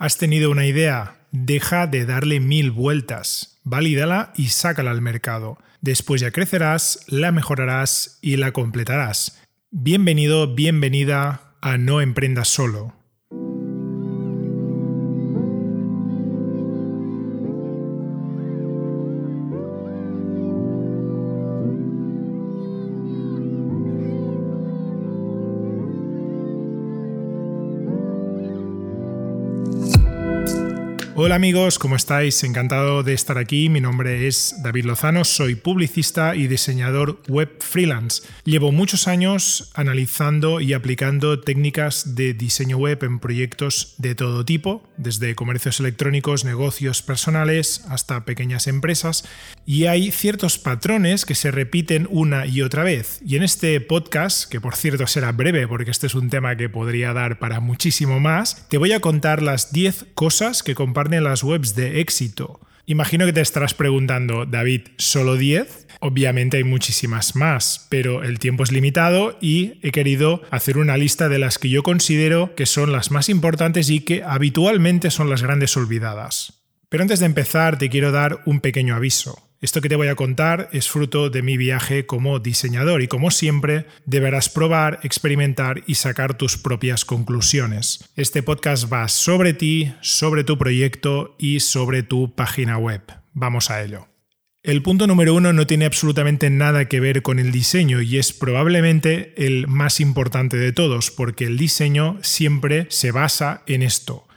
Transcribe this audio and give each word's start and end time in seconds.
¿Has 0.00 0.16
tenido 0.16 0.52
una 0.52 0.64
idea? 0.64 1.16
Deja 1.32 1.88
de 1.88 2.06
darle 2.06 2.38
mil 2.38 2.70
vueltas, 2.70 3.58
valídala 3.64 4.32
y 4.36 4.46
sácala 4.46 4.92
al 4.92 5.02
mercado. 5.02 5.58
Después 5.80 6.20
ya 6.20 6.30
crecerás, 6.30 7.04
la 7.08 7.32
mejorarás 7.32 8.20
y 8.22 8.36
la 8.36 8.52
completarás. 8.52 9.42
Bienvenido, 9.72 10.54
bienvenida 10.54 11.56
a 11.60 11.78
No 11.78 12.00
Emprendas 12.00 12.46
Solo 12.46 12.97
Hola 31.28 31.36
amigos, 31.36 31.78
¿cómo 31.78 31.94
estáis? 31.94 32.42
Encantado 32.42 33.02
de 33.02 33.12
estar 33.12 33.36
aquí. 33.36 33.68
Mi 33.68 33.82
nombre 33.82 34.26
es 34.26 34.54
David 34.62 34.86
Lozano, 34.86 35.26
soy 35.26 35.56
publicista 35.56 36.34
y 36.34 36.46
diseñador 36.46 37.20
web 37.28 37.50
freelance. 37.60 38.22
Llevo 38.44 38.72
muchos 38.72 39.08
años 39.08 39.70
analizando 39.74 40.62
y 40.62 40.72
aplicando 40.72 41.38
técnicas 41.38 42.14
de 42.14 42.32
diseño 42.32 42.78
web 42.78 43.04
en 43.04 43.18
proyectos 43.18 43.94
de 43.98 44.14
todo 44.14 44.46
tipo, 44.46 44.82
desde 44.96 45.34
comercios 45.34 45.80
electrónicos, 45.80 46.46
negocios 46.46 47.02
personales 47.02 47.84
hasta 47.90 48.24
pequeñas 48.24 48.66
empresas, 48.66 49.28
y 49.66 49.84
hay 49.84 50.10
ciertos 50.12 50.56
patrones 50.56 51.26
que 51.26 51.34
se 51.34 51.50
repiten 51.50 52.08
una 52.10 52.46
y 52.46 52.62
otra 52.62 52.84
vez. 52.84 53.20
Y 53.22 53.36
en 53.36 53.42
este 53.42 53.78
podcast, 53.82 54.50
que 54.50 54.62
por 54.62 54.76
cierto 54.76 55.06
será 55.06 55.32
breve 55.32 55.68
porque 55.68 55.90
este 55.90 56.06
es 56.06 56.14
un 56.14 56.30
tema 56.30 56.56
que 56.56 56.70
podría 56.70 57.12
dar 57.12 57.38
para 57.38 57.60
muchísimo 57.60 58.18
más, 58.18 58.66
te 58.70 58.78
voy 58.78 58.92
a 58.92 59.00
contar 59.00 59.42
las 59.42 59.74
10 59.74 60.06
cosas 60.14 60.62
que 60.62 60.74
las 61.20 61.42
webs 61.42 61.74
de 61.74 62.00
éxito. 62.00 62.60
Imagino 62.86 63.26
que 63.26 63.34
te 63.34 63.42
estarás 63.42 63.74
preguntando, 63.74 64.46
David, 64.46 64.88
¿solo 64.96 65.36
10? 65.36 65.88
Obviamente 66.00 66.56
hay 66.56 66.64
muchísimas 66.64 67.36
más, 67.36 67.86
pero 67.90 68.22
el 68.22 68.38
tiempo 68.38 68.62
es 68.62 68.72
limitado 68.72 69.36
y 69.40 69.78
he 69.82 69.90
querido 69.90 70.42
hacer 70.50 70.78
una 70.78 70.96
lista 70.96 71.28
de 71.28 71.38
las 71.38 71.58
que 71.58 71.68
yo 71.68 71.82
considero 71.82 72.54
que 72.54 72.66
son 72.66 72.92
las 72.92 73.10
más 73.10 73.28
importantes 73.28 73.90
y 73.90 74.00
que 74.00 74.22
habitualmente 74.22 75.10
son 75.10 75.28
las 75.28 75.42
grandes 75.42 75.76
olvidadas. 75.76 76.64
Pero 76.88 77.02
antes 77.02 77.20
de 77.20 77.26
empezar 77.26 77.76
te 77.76 77.90
quiero 77.90 78.10
dar 78.10 78.40
un 78.46 78.60
pequeño 78.60 78.94
aviso. 78.94 79.47
Esto 79.60 79.80
que 79.80 79.88
te 79.88 79.96
voy 79.96 80.06
a 80.06 80.14
contar 80.14 80.68
es 80.72 80.88
fruto 80.88 81.30
de 81.30 81.42
mi 81.42 81.56
viaje 81.56 82.06
como 82.06 82.38
diseñador 82.38 83.02
y 83.02 83.08
como 83.08 83.32
siempre 83.32 83.86
deberás 84.06 84.48
probar, 84.48 85.00
experimentar 85.02 85.82
y 85.84 85.96
sacar 85.96 86.38
tus 86.38 86.56
propias 86.56 87.04
conclusiones. 87.04 88.08
Este 88.14 88.44
podcast 88.44 88.92
va 88.92 89.08
sobre 89.08 89.54
ti, 89.54 89.92
sobre 90.00 90.44
tu 90.44 90.58
proyecto 90.58 91.34
y 91.40 91.58
sobre 91.58 92.04
tu 92.04 92.36
página 92.36 92.78
web. 92.78 93.02
Vamos 93.32 93.68
a 93.72 93.82
ello. 93.82 94.06
El 94.62 94.80
punto 94.80 95.08
número 95.08 95.34
uno 95.34 95.52
no 95.52 95.66
tiene 95.66 95.86
absolutamente 95.86 96.50
nada 96.50 96.84
que 96.84 97.00
ver 97.00 97.22
con 97.22 97.40
el 97.40 97.50
diseño 97.50 98.00
y 98.00 98.18
es 98.18 98.32
probablemente 98.32 99.34
el 99.44 99.66
más 99.66 99.98
importante 99.98 100.56
de 100.56 100.72
todos 100.72 101.10
porque 101.10 101.46
el 101.46 101.58
diseño 101.58 102.18
siempre 102.22 102.86
se 102.90 103.10
basa 103.10 103.62
en 103.66 103.82
esto. 103.82 104.28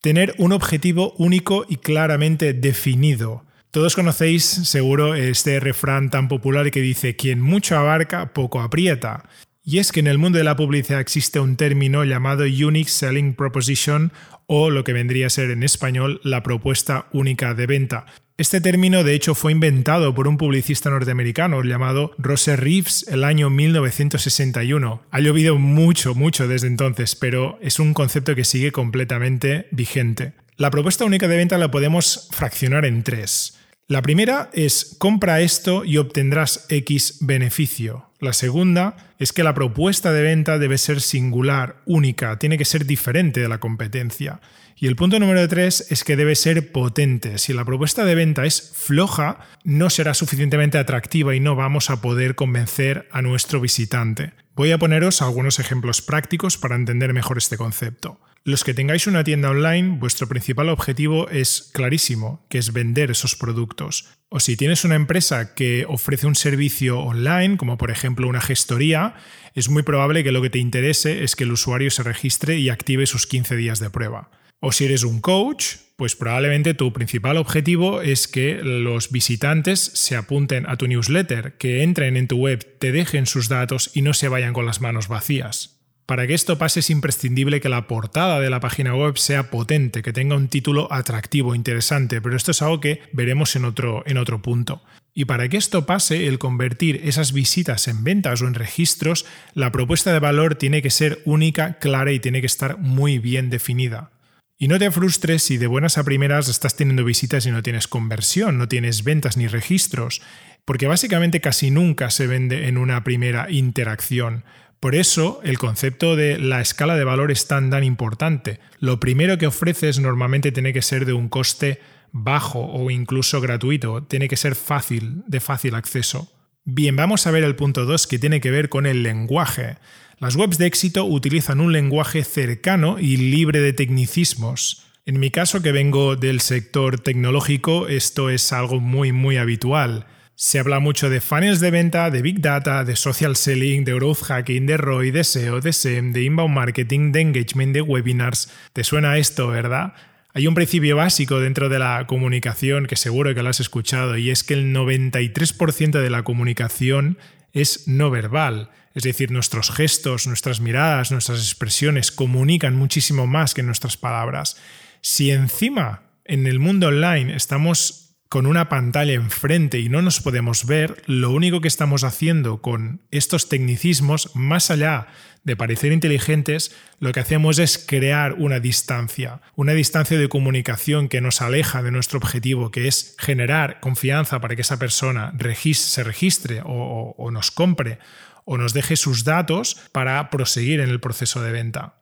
Tener 0.00 0.36
un 0.38 0.52
objetivo 0.52 1.14
único 1.18 1.66
y 1.68 1.78
claramente 1.78 2.52
definido 2.52 3.47
todos 3.70 3.94
conocéis 3.94 4.44
seguro 4.44 5.14
este 5.14 5.60
refrán 5.60 6.10
tan 6.10 6.28
popular 6.28 6.70
que 6.70 6.80
dice 6.80 7.16
quien 7.16 7.40
mucho 7.40 7.76
abarca, 7.76 8.32
poco 8.32 8.60
aprieta. 8.60 9.28
Y 9.62 9.78
es 9.78 9.92
que 9.92 10.00
en 10.00 10.06
el 10.06 10.16
mundo 10.16 10.38
de 10.38 10.44
la 10.44 10.56
publicidad 10.56 11.00
existe 11.00 11.40
un 11.40 11.56
término 11.56 12.04
llamado 12.04 12.44
Unique 12.44 12.88
Selling 12.88 13.34
Proposition 13.34 14.12
o 14.46 14.70
lo 14.70 14.82
que 14.82 14.94
vendría 14.94 15.26
a 15.26 15.30
ser 15.30 15.50
en 15.50 15.62
español 15.62 16.22
la 16.24 16.42
propuesta 16.42 17.06
única 17.12 17.52
de 17.52 17.66
venta. 17.66 18.06
Este 18.38 18.62
término 18.62 19.04
de 19.04 19.14
hecho 19.14 19.34
fue 19.34 19.52
inventado 19.52 20.14
por 20.14 20.28
un 20.28 20.38
publicista 20.38 20.88
norteamericano 20.88 21.62
llamado 21.62 22.12
Rose 22.16 22.56
Reeves 22.56 23.04
el 23.08 23.24
año 23.24 23.50
1961. 23.50 25.02
Ha 25.10 25.20
llovido 25.20 25.58
mucho, 25.58 26.14
mucho 26.14 26.48
desde 26.48 26.68
entonces, 26.68 27.16
pero 27.16 27.58
es 27.60 27.78
un 27.78 27.92
concepto 27.92 28.34
que 28.34 28.44
sigue 28.44 28.72
completamente 28.72 29.66
vigente. 29.72 30.32
La 30.56 30.70
propuesta 30.70 31.04
única 31.04 31.28
de 31.28 31.36
venta 31.36 31.58
la 31.58 31.70
podemos 31.70 32.28
fraccionar 32.32 32.86
en 32.86 33.02
tres. 33.02 33.57
La 33.90 34.02
primera 34.02 34.50
es 34.52 34.96
compra 34.98 35.40
esto 35.40 35.82
y 35.82 35.96
obtendrás 35.96 36.66
X 36.68 37.16
beneficio. 37.22 38.10
La 38.20 38.34
segunda 38.34 39.14
es 39.18 39.32
que 39.32 39.42
la 39.42 39.54
propuesta 39.54 40.12
de 40.12 40.20
venta 40.20 40.58
debe 40.58 40.76
ser 40.76 41.00
singular, 41.00 41.76
única, 41.86 42.38
tiene 42.38 42.58
que 42.58 42.66
ser 42.66 42.84
diferente 42.84 43.40
de 43.40 43.48
la 43.48 43.60
competencia. 43.60 44.42
Y 44.76 44.88
el 44.88 44.96
punto 44.96 45.18
número 45.18 45.48
tres 45.48 45.86
es 45.90 46.04
que 46.04 46.16
debe 46.16 46.34
ser 46.34 46.70
potente. 46.70 47.38
Si 47.38 47.54
la 47.54 47.64
propuesta 47.64 48.04
de 48.04 48.14
venta 48.14 48.44
es 48.44 48.72
floja, 48.74 49.38
no 49.64 49.88
será 49.88 50.12
suficientemente 50.12 50.76
atractiva 50.76 51.34
y 51.34 51.40
no 51.40 51.56
vamos 51.56 51.88
a 51.88 52.02
poder 52.02 52.34
convencer 52.34 53.08
a 53.10 53.22
nuestro 53.22 53.58
visitante. 53.58 54.34
Voy 54.54 54.70
a 54.70 54.78
poneros 54.78 55.22
algunos 55.22 55.60
ejemplos 55.60 56.02
prácticos 56.02 56.58
para 56.58 56.76
entender 56.76 57.14
mejor 57.14 57.38
este 57.38 57.56
concepto. 57.56 58.20
Los 58.48 58.64
que 58.64 58.72
tengáis 58.72 59.06
una 59.06 59.24
tienda 59.24 59.50
online, 59.50 59.98
vuestro 59.98 60.26
principal 60.26 60.70
objetivo 60.70 61.28
es 61.28 61.68
clarísimo, 61.74 62.46
que 62.48 62.56
es 62.56 62.72
vender 62.72 63.10
esos 63.10 63.36
productos. 63.36 64.06
O 64.30 64.40
si 64.40 64.56
tienes 64.56 64.86
una 64.86 64.94
empresa 64.94 65.54
que 65.54 65.84
ofrece 65.86 66.26
un 66.26 66.34
servicio 66.34 66.98
online, 66.98 67.58
como 67.58 67.76
por 67.76 67.90
ejemplo 67.90 68.26
una 68.26 68.40
gestoría, 68.40 69.16
es 69.54 69.68
muy 69.68 69.82
probable 69.82 70.24
que 70.24 70.32
lo 70.32 70.40
que 70.40 70.48
te 70.48 70.60
interese 70.60 71.24
es 71.24 71.36
que 71.36 71.44
el 71.44 71.52
usuario 71.52 71.90
se 71.90 72.02
registre 72.02 72.56
y 72.56 72.70
active 72.70 73.04
sus 73.04 73.26
15 73.26 73.54
días 73.54 73.80
de 73.80 73.90
prueba. 73.90 74.30
O 74.60 74.72
si 74.72 74.86
eres 74.86 75.04
un 75.04 75.20
coach, 75.20 75.74
pues 75.96 76.16
probablemente 76.16 76.72
tu 76.72 76.90
principal 76.94 77.36
objetivo 77.36 78.00
es 78.00 78.28
que 78.28 78.62
los 78.62 79.12
visitantes 79.12 79.78
se 79.78 80.16
apunten 80.16 80.66
a 80.66 80.78
tu 80.78 80.86
newsletter, 80.86 81.58
que 81.58 81.82
entren 81.82 82.16
en 82.16 82.28
tu 82.28 82.38
web, 82.38 82.78
te 82.78 82.92
dejen 82.92 83.26
sus 83.26 83.50
datos 83.50 83.90
y 83.92 84.00
no 84.00 84.14
se 84.14 84.28
vayan 84.28 84.54
con 84.54 84.64
las 84.64 84.80
manos 84.80 85.06
vacías. 85.06 85.77
Para 86.08 86.26
que 86.26 86.32
esto 86.32 86.56
pase 86.56 86.80
es 86.80 86.88
imprescindible 86.88 87.60
que 87.60 87.68
la 87.68 87.86
portada 87.86 88.40
de 88.40 88.48
la 88.48 88.60
página 88.60 88.94
web 88.94 89.18
sea 89.18 89.50
potente, 89.50 90.00
que 90.00 90.14
tenga 90.14 90.36
un 90.36 90.48
título 90.48 90.90
atractivo, 90.90 91.54
interesante, 91.54 92.22
pero 92.22 92.34
esto 92.34 92.52
es 92.52 92.62
algo 92.62 92.80
que 92.80 93.02
veremos 93.12 93.54
en 93.56 93.66
otro, 93.66 94.02
en 94.06 94.16
otro 94.16 94.40
punto. 94.40 94.82
Y 95.12 95.26
para 95.26 95.50
que 95.50 95.58
esto 95.58 95.84
pase, 95.84 96.26
el 96.26 96.38
convertir 96.38 97.02
esas 97.04 97.34
visitas 97.34 97.88
en 97.88 98.04
ventas 98.04 98.40
o 98.40 98.46
en 98.46 98.54
registros, 98.54 99.26
la 99.52 99.70
propuesta 99.70 100.10
de 100.10 100.18
valor 100.18 100.54
tiene 100.54 100.80
que 100.80 100.88
ser 100.88 101.20
única, 101.26 101.78
clara 101.78 102.10
y 102.10 102.20
tiene 102.20 102.40
que 102.40 102.46
estar 102.46 102.78
muy 102.78 103.18
bien 103.18 103.50
definida. 103.50 104.10
Y 104.56 104.68
no 104.68 104.78
te 104.78 104.90
frustres 104.90 105.42
si 105.42 105.58
de 105.58 105.66
buenas 105.66 105.98
a 105.98 106.04
primeras 106.04 106.48
estás 106.48 106.74
teniendo 106.74 107.04
visitas 107.04 107.44
y 107.44 107.50
no 107.50 107.62
tienes 107.62 107.86
conversión, 107.86 108.56
no 108.56 108.66
tienes 108.66 109.04
ventas 109.04 109.36
ni 109.36 109.46
registros, 109.46 110.22
porque 110.64 110.86
básicamente 110.86 111.42
casi 111.42 111.70
nunca 111.70 112.08
se 112.08 112.26
vende 112.26 112.66
en 112.66 112.78
una 112.78 113.04
primera 113.04 113.50
interacción. 113.50 114.44
Por 114.80 114.94
eso 114.94 115.40
el 115.42 115.58
concepto 115.58 116.14
de 116.14 116.38
la 116.38 116.60
escala 116.60 116.96
de 116.96 117.04
valor 117.04 117.32
es 117.32 117.48
tan 117.48 117.70
tan 117.70 117.82
importante. 117.82 118.60
Lo 118.78 119.00
primero 119.00 119.36
que 119.36 119.48
ofreces 119.48 119.98
normalmente 119.98 120.52
tiene 120.52 120.72
que 120.72 120.82
ser 120.82 121.04
de 121.04 121.12
un 121.12 121.28
coste 121.28 121.80
bajo 122.12 122.60
o 122.60 122.90
incluso 122.90 123.40
gratuito, 123.40 124.02
tiene 124.04 124.28
que 124.28 124.36
ser 124.36 124.54
fácil, 124.54 125.22
de 125.26 125.40
fácil 125.40 125.74
acceso. 125.74 126.32
Bien, 126.64 126.94
vamos 126.96 127.26
a 127.26 127.30
ver 127.30 127.44
el 127.44 127.56
punto 127.56 127.86
2 127.86 128.06
que 128.06 128.18
tiene 128.18 128.40
que 128.40 128.50
ver 128.50 128.68
con 128.68 128.86
el 128.86 129.02
lenguaje. 129.02 129.76
Las 130.18 130.36
webs 130.36 130.58
de 130.58 130.66
éxito 130.66 131.04
utilizan 131.04 131.60
un 131.60 131.72
lenguaje 131.72 132.24
cercano 132.24 132.98
y 132.98 133.16
libre 133.16 133.60
de 133.60 133.72
tecnicismos. 133.72 134.84
En 135.06 135.18
mi 135.18 135.30
caso, 135.30 135.62
que 135.62 135.72
vengo 135.72 136.16
del 136.16 136.40
sector 136.40 137.00
tecnológico, 137.00 137.88
esto 137.88 138.28
es 138.28 138.52
algo 138.52 138.80
muy 138.80 139.12
muy 139.12 139.38
habitual. 139.38 140.06
Se 140.40 140.60
habla 140.60 140.78
mucho 140.78 141.10
de 141.10 141.20
funnels 141.20 141.58
de 141.58 141.72
venta, 141.72 142.12
de 142.12 142.22
big 142.22 142.40
data, 142.40 142.84
de 142.84 142.94
social 142.94 143.34
selling, 143.34 143.84
de 143.84 143.94
growth 143.94 144.22
hacking, 144.22 144.66
de 144.66 144.76
ROI, 144.76 145.10
de 145.10 145.24
SEO, 145.24 145.60
de 145.60 145.72
SEM, 145.72 146.12
de 146.12 146.22
inbound 146.22 146.54
marketing, 146.54 147.10
de 147.10 147.22
engagement, 147.22 147.74
de 147.74 147.82
webinars. 147.82 148.48
¿Te 148.72 148.84
suena 148.84 149.18
esto, 149.18 149.48
verdad? 149.48 149.94
Hay 150.32 150.46
un 150.46 150.54
principio 150.54 150.94
básico 150.94 151.40
dentro 151.40 151.68
de 151.68 151.80
la 151.80 152.06
comunicación 152.06 152.86
que 152.86 152.94
seguro 152.94 153.34
que 153.34 153.42
lo 153.42 153.48
has 153.48 153.58
escuchado 153.58 154.16
y 154.16 154.30
es 154.30 154.44
que 154.44 154.54
el 154.54 154.72
93% 154.72 156.00
de 156.00 156.08
la 156.08 156.22
comunicación 156.22 157.18
es 157.52 157.88
no 157.88 158.08
verbal. 158.08 158.70
Es 158.94 159.02
decir, 159.02 159.32
nuestros 159.32 159.72
gestos, 159.72 160.28
nuestras 160.28 160.60
miradas, 160.60 161.10
nuestras 161.10 161.40
expresiones 161.40 162.12
comunican 162.12 162.76
muchísimo 162.76 163.26
más 163.26 163.54
que 163.54 163.64
nuestras 163.64 163.96
palabras. 163.96 164.56
Si 165.00 165.32
encima 165.32 166.02
en 166.24 166.46
el 166.46 166.60
mundo 166.60 166.86
online 166.86 167.34
estamos 167.34 168.07
con 168.28 168.46
una 168.46 168.68
pantalla 168.68 169.14
enfrente 169.14 169.78
y 169.78 169.88
no 169.88 170.02
nos 170.02 170.20
podemos 170.20 170.66
ver, 170.66 171.02
lo 171.06 171.30
único 171.30 171.60
que 171.60 171.68
estamos 171.68 172.04
haciendo 172.04 172.60
con 172.60 173.00
estos 173.10 173.48
tecnicismos, 173.48 174.34
más 174.34 174.70
allá 174.70 175.06
de 175.44 175.56
parecer 175.56 175.92
inteligentes, 175.92 176.76
lo 177.00 177.12
que 177.12 177.20
hacemos 177.20 177.58
es 177.58 177.78
crear 177.78 178.34
una 178.34 178.60
distancia, 178.60 179.40
una 179.56 179.72
distancia 179.72 180.18
de 180.18 180.28
comunicación 180.28 181.08
que 181.08 181.22
nos 181.22 181.40
aleja 181.40 181.82
de 181.82 181.90
nuestro 181.90 182.18
objetivo, 182.18 182.70
que 182.70 182.86
es 182.86 183.16
generar 183.18 183.80
confianza 183.80 184.40
para 184.40 184.56
que 184.56 184.62
esa 184.62 184.78
persona 184.78 185.32
se 185.72 186.04
registre 186.04 186.60
o, 186.64 187.30
nos 187.32 187.50
compre 187.50 187.98
o 188.44 188.58
nos 188.58 188.74
deje 188.74 188.96
sus 188.96 189.24
datos 189.24 189.80
para 189.92 190.28
proseguir 190.28 190.80
en 190.80 190.90
el 190.90 191.00
proceso 191.00 191.42
de 191.42 191.52
venta. 191.52 191.94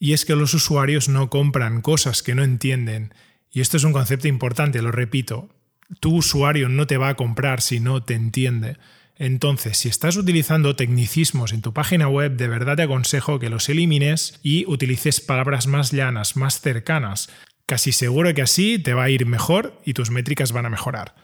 Y 0.00 0.12
es 0.12 0.24
que 0.24 0.34
los 0.34 0.52
usuarios 0.52 1.08
no 1.08 1.30
compran 1.30 1.82
cosas 1.82 2.24
que 2.24 2.34
no 2.34 2.42
entienden. 2.42 3.14
Y 3.52 3.60
esto 3.60 3.76
es 3.76 3.84
un 3.84 3.92
concepto 3.92 4.26
importante, 4.26 4.82
lo 4.82 4.90
repito. 4.90 5.48
Tu 5.98 6.14
usuario 6.14 6.68
no 6.68 6.86
te 6.86 6.96
va 6.96 7.08
a 7.08 7.16
comprar 7.16 7.60
si 7.60 7.80
no 7.80 8.02
te 8.02 8.14
entiende. 8.14 8.76
Entonces, 9.16 9.76
si 9.76 9.88
estás 9.88 10.16
utilizando 10.16 10.76
tecnicismos 10.76 11.52
en 11.52 11.60
tu 11.60 11.74
página 11.74 12.08
web, 12.08 12.36
de 12.36 12.48
verdad 12.48 12.76
te 12.76 12.82
aconsejo 12.84 13.38
que 13.38 13.50
los 13.50 13.68
elimines 13.68 14.40
y 14.42 14.64
utilices 14.66 15.20
palabras 15.20 15.66
más 15.66 15.90
llanas, 15.90 16.36
más 16.36 16.60
cercanas. 16.60 17.28
Casi 17.66 17.92
seguro 17.92 18.32
que 18.32 18.42
así 18.42 18.78
te 18.78 18.94
va 18.94 19.04
a 19.04 19.10
ir 19.10 19.26
mejor 19.26 19.80
y 19.84 19.92
tus 19.92 20.10
métricas 20.10 20.52
van 20.52 20.66
a 20.66 20.70
mejorar. 20.70 21.14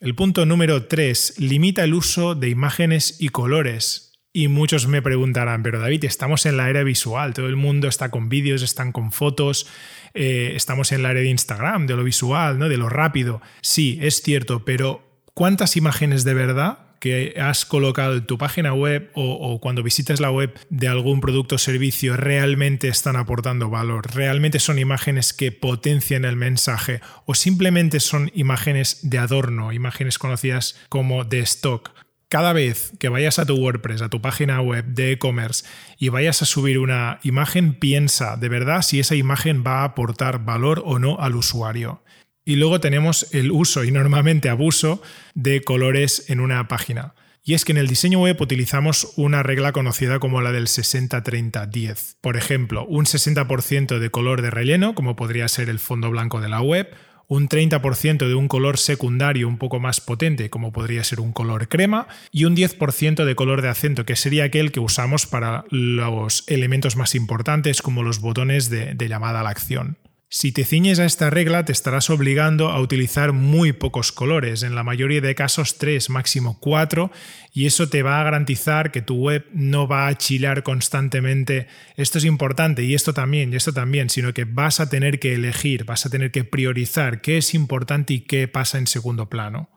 El 0.00 0.14
punto 0.14 0.46
número 0.46 0.86
3. 0.86 1.34
Limita 1.38 1.84
el 1.84 1.94
uso 1.94 2.34
de 2.34 2.48
imágenes 2.48 3.20
y 3.20 3.28
colores. 3.28 4.11
Y 4.34 4.48
muchos 4.48 4.86
me 4.86 5.02
preguntarán, 5.02 5.62
pero 5.62 5.78
David, 5.78 6.06
estamos 6.06 6.46
en 6.46 6.56
la 6.56 6.70
era 6.70 6.82
visual, 6.84 7.34
todo 7.34 7.48
el 7.48 7.56
mundo 7.56 7.86
está 7.86 8.10
con 8.10 8.30
vídeos, 8.30 8.62
están 8.62 8.90
con 8.90 9.12
fotos, 9.12 9.66
eh, 10.14 10.52
estamos 10.54 10.90
en 10.92 11.02
la 11.02 11.10
era 11.10 11.20
de 11.20 11.28
Instagram, 11.28 11.86
de 11.86 11.96
lo 11.96 12.04
visual, 12.04 12.58
¿no? 12.58 12.70
de 12.70 12.78
lo 12.78 12.88
rápido. 12.88 13.42
Sí, 13.60 13.98
es 14.00 14.22
cierto, 14.22 14.64
pero 14.64 15.02
¿cuántas 15.34 15.76
imágenes 15.76 16.24
de 16.24 16.32
verdad 16.32 16.78
que 17.02 17.34
has 17.36 17.66
colocado 17.66 18.14
en 18.14 18.26
tu 18.26 18.38
página 18.38 18.72
web 18.72 19.10
o, 19.14 19.60
cuando 19.60 19.82
visitas 19.82 20.20
la 20.20 20.30
web 20.30 20.56
de 20.70 20.86
algún 20.86 21.20
producto 21.20 21.56
o 21.56 21.58
servicio 21.58 22.16
realmente 22.16 22.86
están 22.86 23.16
aportando 23.16 23.68
valor, 23.68 24.14
realmente 24.14 24.60
son 24.60 24.78
imágenes 24.78 25.32
que 25.32 25.50
potencian 25.50 26.24
el 26.24 26.36
mensaje 26.36 27.00
o 27.26 27.34
simplemente 27.34 27.98
son 27.98 28.30
imágenes 28.34 29.00
de 29.02 29.18
adorno, 29.18 29.72
imágenes 29.72 30.16
conocidas 30.16 30.80
como 30.88 31.24
de 31.24 31.40
stock. 31.40 31.90
Cada 32.32 32.54
vez 32.54 32.94
que 32.98 33.10
vayas 33.10 33.38
a 33.38 33.44
tu 33.44 33.56
WordPress, 33.56 34.00
a 34.00 34.08
tu 34.08 34.22
página 34.22 34.62
web 34.62 34.86
de 34.86 35.12
e-commerce 35.12 35.66
y 35.98 36.08
vayas 36.08 36.40
a 36.40 36.46
subir 36.46 36.78
una 36.78 37.20
imagen, 37.24 37.74
piensa 37.74 38.38
de 38.38 38.48
verdad 38.48 38.80
si 38.80 39.00
esa 39.00 39.14
imagen 39.14 39.62
va 39.62 39.80
a 39.80 39.84
aportar 39.84 40.42
valor 40.42 40.82
o 40.86 40.98
no 40.98 41.18
al 41.18 41.36
usuario. 41.36 42.02
Y 42.46 42.56
luego 42.56 42.80
tenemos 42.80 43.34
el 43.34 43.50
uso 43.50 43.84
y 43.84 43.90
normalmente 43.90 44.48
abuso 44.48 45.02
de 45.34 45.60
colores 45.60 46.30
en 46.30 46.40
una 46.40 46.68
página. 46.68 47.12
Y 47.44 47.52
es 47.52 47.66
que 47.66 47.72
en 47.72 47.78
el 47.78 47.86
diseño 47.86 48.20
web 48.20 48.40
utilizamos 48.40 49.12
una 49.16 49.42
regla 49.42 49.72
conocida 49.72 50.18
como 50.18 50.40
la 50.40 50.52
del 50.52 50.68
60-30-10. 50.68 52.16
Por 52.22 52.38
ejemplo, 52.38 52.86
un 52.86 53.04
60% 53.04 53.98
de 53.98 54.10
color 54.10 54.40
de 54.40 54.50
relleno, 54.50 54.94
como 54.94 55.16
podría 55.16 55.48
ser 55.48 55.68
el 55.68 55.78
fondo 55.78 56.10
blanco 56.10 56.40
de 56.40 56.48
la 56.48 56.62
web, 56.62 56.94
un 57.28 57.48
30% 57.48 58.26
de 58.26 58.34
un 58.34 58.48
color 58.48 58.78
secundario 58.78 59.48
un 59.48 59.58
poco 59.58 59.80
más 59.80 60.00
potente, 60.00 60.50
como 60.50 60.72
podría 60.72 61.04
ser 61.04 61.20
un 61.20 61.32
color 61.32 61.68
crema, 61.68 62.08
y 62.30 62.44
un 62.44 62.56
10% 62.56 63.24
de 63.24 63.34
color 63.34 63.62
de 63.62 63.68
acento, 63.68 64.04
que 64.04 64.16
sería 64.16 64.44
aquel 64.44 64.72
que 64.72 64.80
usamos 64.80 65.26
para 65.26 65.64
los 65.70 66.44
elementos 66.48 66.96
más 66.96 67.14
importantes, 67.14 67.82
como 67.82 68.02
los 68.02 68.20
botones 68.20 68.70
de, 68.70 68.96
llamada 69.08 69.40
a 69.40 69.42
la 69.42 69.50
acción. 69.50 69.98
Si 70.34 70.50
te 70.50 70.64
ciñes 70.64 70.98
a 70.98 71.04
esta 71.04 71.28
regla, 71.28 71.66
te 71.66 71.72
estarás 71.72 72.08
obligando 72.08 72.70
a 72.70 72.80
utilizar 72.80 73.34
muy 73.34 73.74
pocos 73.74 74.12
colores, 74.12 74.62
en 74.62 74.74
la 74.74 74.82
mayoría 74.82 75.20
de 75.20 75.34
casos 75.34 75.76
tres, 75.76 76.08
máximo 76.08 76.58
cuatro, 76.58 77.10
y 77.52 77.66
eso 77.66 77.90
te 77.90 78.02
va 78.02 78.18
a 78.18 78.24
garantizar 78.24 78.92
que 78.92 79.02
tu 79.02 79.16
web 79.16 79.44
no 79.52 79.86
va 79.86 80.08
a 80.08 80.16
chilar 80.16 80.62
constantemente. 80.62 81.66
Esto 81.98 82.16
es 82.16 82.24
importante 82.24 82.82
y 82.82 82.94
esto 82.94 83.12
también, 83.12 83.52
y 83.52 83.56
esto 83.56 83.74
también, 83.74 84.08
sino 84.08 84.32
que 84.32 84.46
vas 84.46 84.80
a 84.80 84.88
tener 84.88 85.18
que 85.18 85.34
elegir, 85.34 85.84
vas 85.84 86.06
a 86.06 86.08
tener 86.08 86.30
que 86.30 86.44
priorizar 86.44 87.20
qué 87.20 87.36
es 87.36 87.52
importante 87.52 88.14
y 88.14 88.20
qué 88.20 88.48
pasa 88.48 88.78
en 88.78 88.86
segundo 88.86 89.28
plano. 89.28 89.68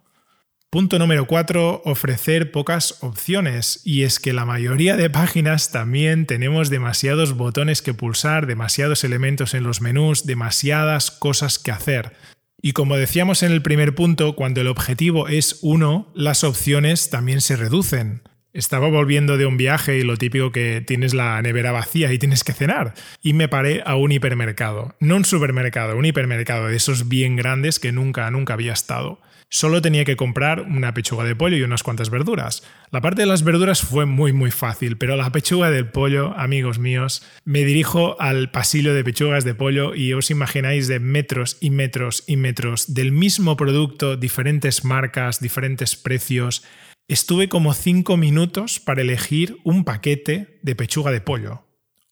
Punto 0.75 0.99
número 0.99 1.25
4, 1.25 1.83
ofrecer 1.85 2.51
pocas 2.51 2.97
opciones. 2.99 3.79
Y 3.85 4.03
es 4.03 4.19
que 4.19 4.33
la 4.33 4.43
mayoría 4.43 4.97
de 4.97 5.09
páginas 5.09 5.71
también 5.71 6.25
tenemos 6.25 6.69
demasiados 6.69 7.37
botones 7.37 7.81
que 7.81 7.93
pulsar, 7.93 8.45
demasiados 8.45 9.05
elementos 9.05 9.53
en 9.53 9.63
los 9.63 9.79
menús, 9.79 10.25
demasiadas 10.25 11.11
cosas 11.11 11.59
que 11.59 11.71
hacer. 11.71 12.11
Y 12.61 12.73
como 12.73 12.97
decíamos 12.97 13.41
en 13.41 13.53
el 13.53 13.61
primer 13.61 13.95
punto, 13.95 14.35
cuando 14.35 14.59
el 14.59 14.67
objetivo 14.67 15.29
es 15.29 15.59
uno, 15.61 16.11
las 16.13 16.43
opciones 16.43 17.09
también 17.09 17.39
se 17.39 17.55
reducen. 17.55 18.23
Estaba 18.51 18.89
volviendo 18.89 19.37
de 19.37 19.45
un 19.45 19.55
viaje 19.55 19.97
y 19.97 20.01
lo 20.01 20.17
típico 20.17 20.51
que 20.51 20.83
tienes 20.85 21.13
la 21.13 21.41
nevera 21.41 21.71
vacía 21.71 22.11
y 22.11 22.19
tienes 22.19 22.43
que 22.43 22.51
cenar. 22.51 22.95
Y 23.21 23.31
me 23.31 23.47
paré 23.47 23.81
a 23.85 23.95
un 23.95 24.11
hipermercado. 24.11 24.93
No 24.99 25.15
un 25.15 25.23
supermercado, 25.23 25.95
un 25.95 26.03
hipermercado 26.03 26.67
de 26.67 26.75
esos 26.75 27.07
bien 27.07 27.37
grandes 27.37 27.79
que 27.79 27.93
nunca, 27.93 28.29
nunca 28.29 28.55
había 28.55 28.73
estado. 28.73 29.21
Solo 29.49 29.81
tenía 29.81 30.05
que 30.05 30.15
comprar 30.15 30.61
una 30.61 30.93
pechuga 30.93 31.23
de 31.23 31.35
pollo 31.35 31.55
y 31.55 31.61
unas 31.61 31.83
cuantas 31.83 32.09
verduras. 32.09 32.63
La 32.91 33.01
parte 33.01 33.21
de 33.21 33.27
las 33.27 33.43
verduras 33.43 33.81
fue 33.81 34.05
muy 34.05 34.33
muy 34.33 34.51
fácil, 34.51 34.97
pero 34.97 35.15
la 35.15 35.31
pechuga 35.31 35.69
del 35.69 35.89
pollo, 35.89 36.33
amigos 36.37 36.79
míos, 36.79 37.23
me 37.45 37.63
dirijo 37.63 38.19
al 38.19 38.51
pasillo 38.51 38.93
de 38.93 39.03
pechugas 39.03 39.45
de 39.45 39.55
pollo 39.55 39.95
y 39.95 40.13
os 40.13 40.31
imagináis 40.31 40.87
de 40.87 40.99
metros 40.99 41.57
y 41.61 41.69
metros 41.69 42.23
y 42.27 42.37
metros 42.37 42.93
del 42.93 43.11
mismo 43.11 43.55
producto, 43.55 44.17
diferentes 44.17 44.83
marcas, 44.83 45.39
diferentes 45.39 45.95
precios. 45.95 46.63
Estuve 47.07 47.49
como 47.49 47.73
cinco 47.73 48.17
minutos 48.17 48.79
para 48.79 49.01
elegir 49.01 49.57
un 49.63 49.83
paquete 49.83 50.59
de 50.63 50.75
pechuga 50.75 51.11
de 51.11 51.21
pollo. 51.21 51.64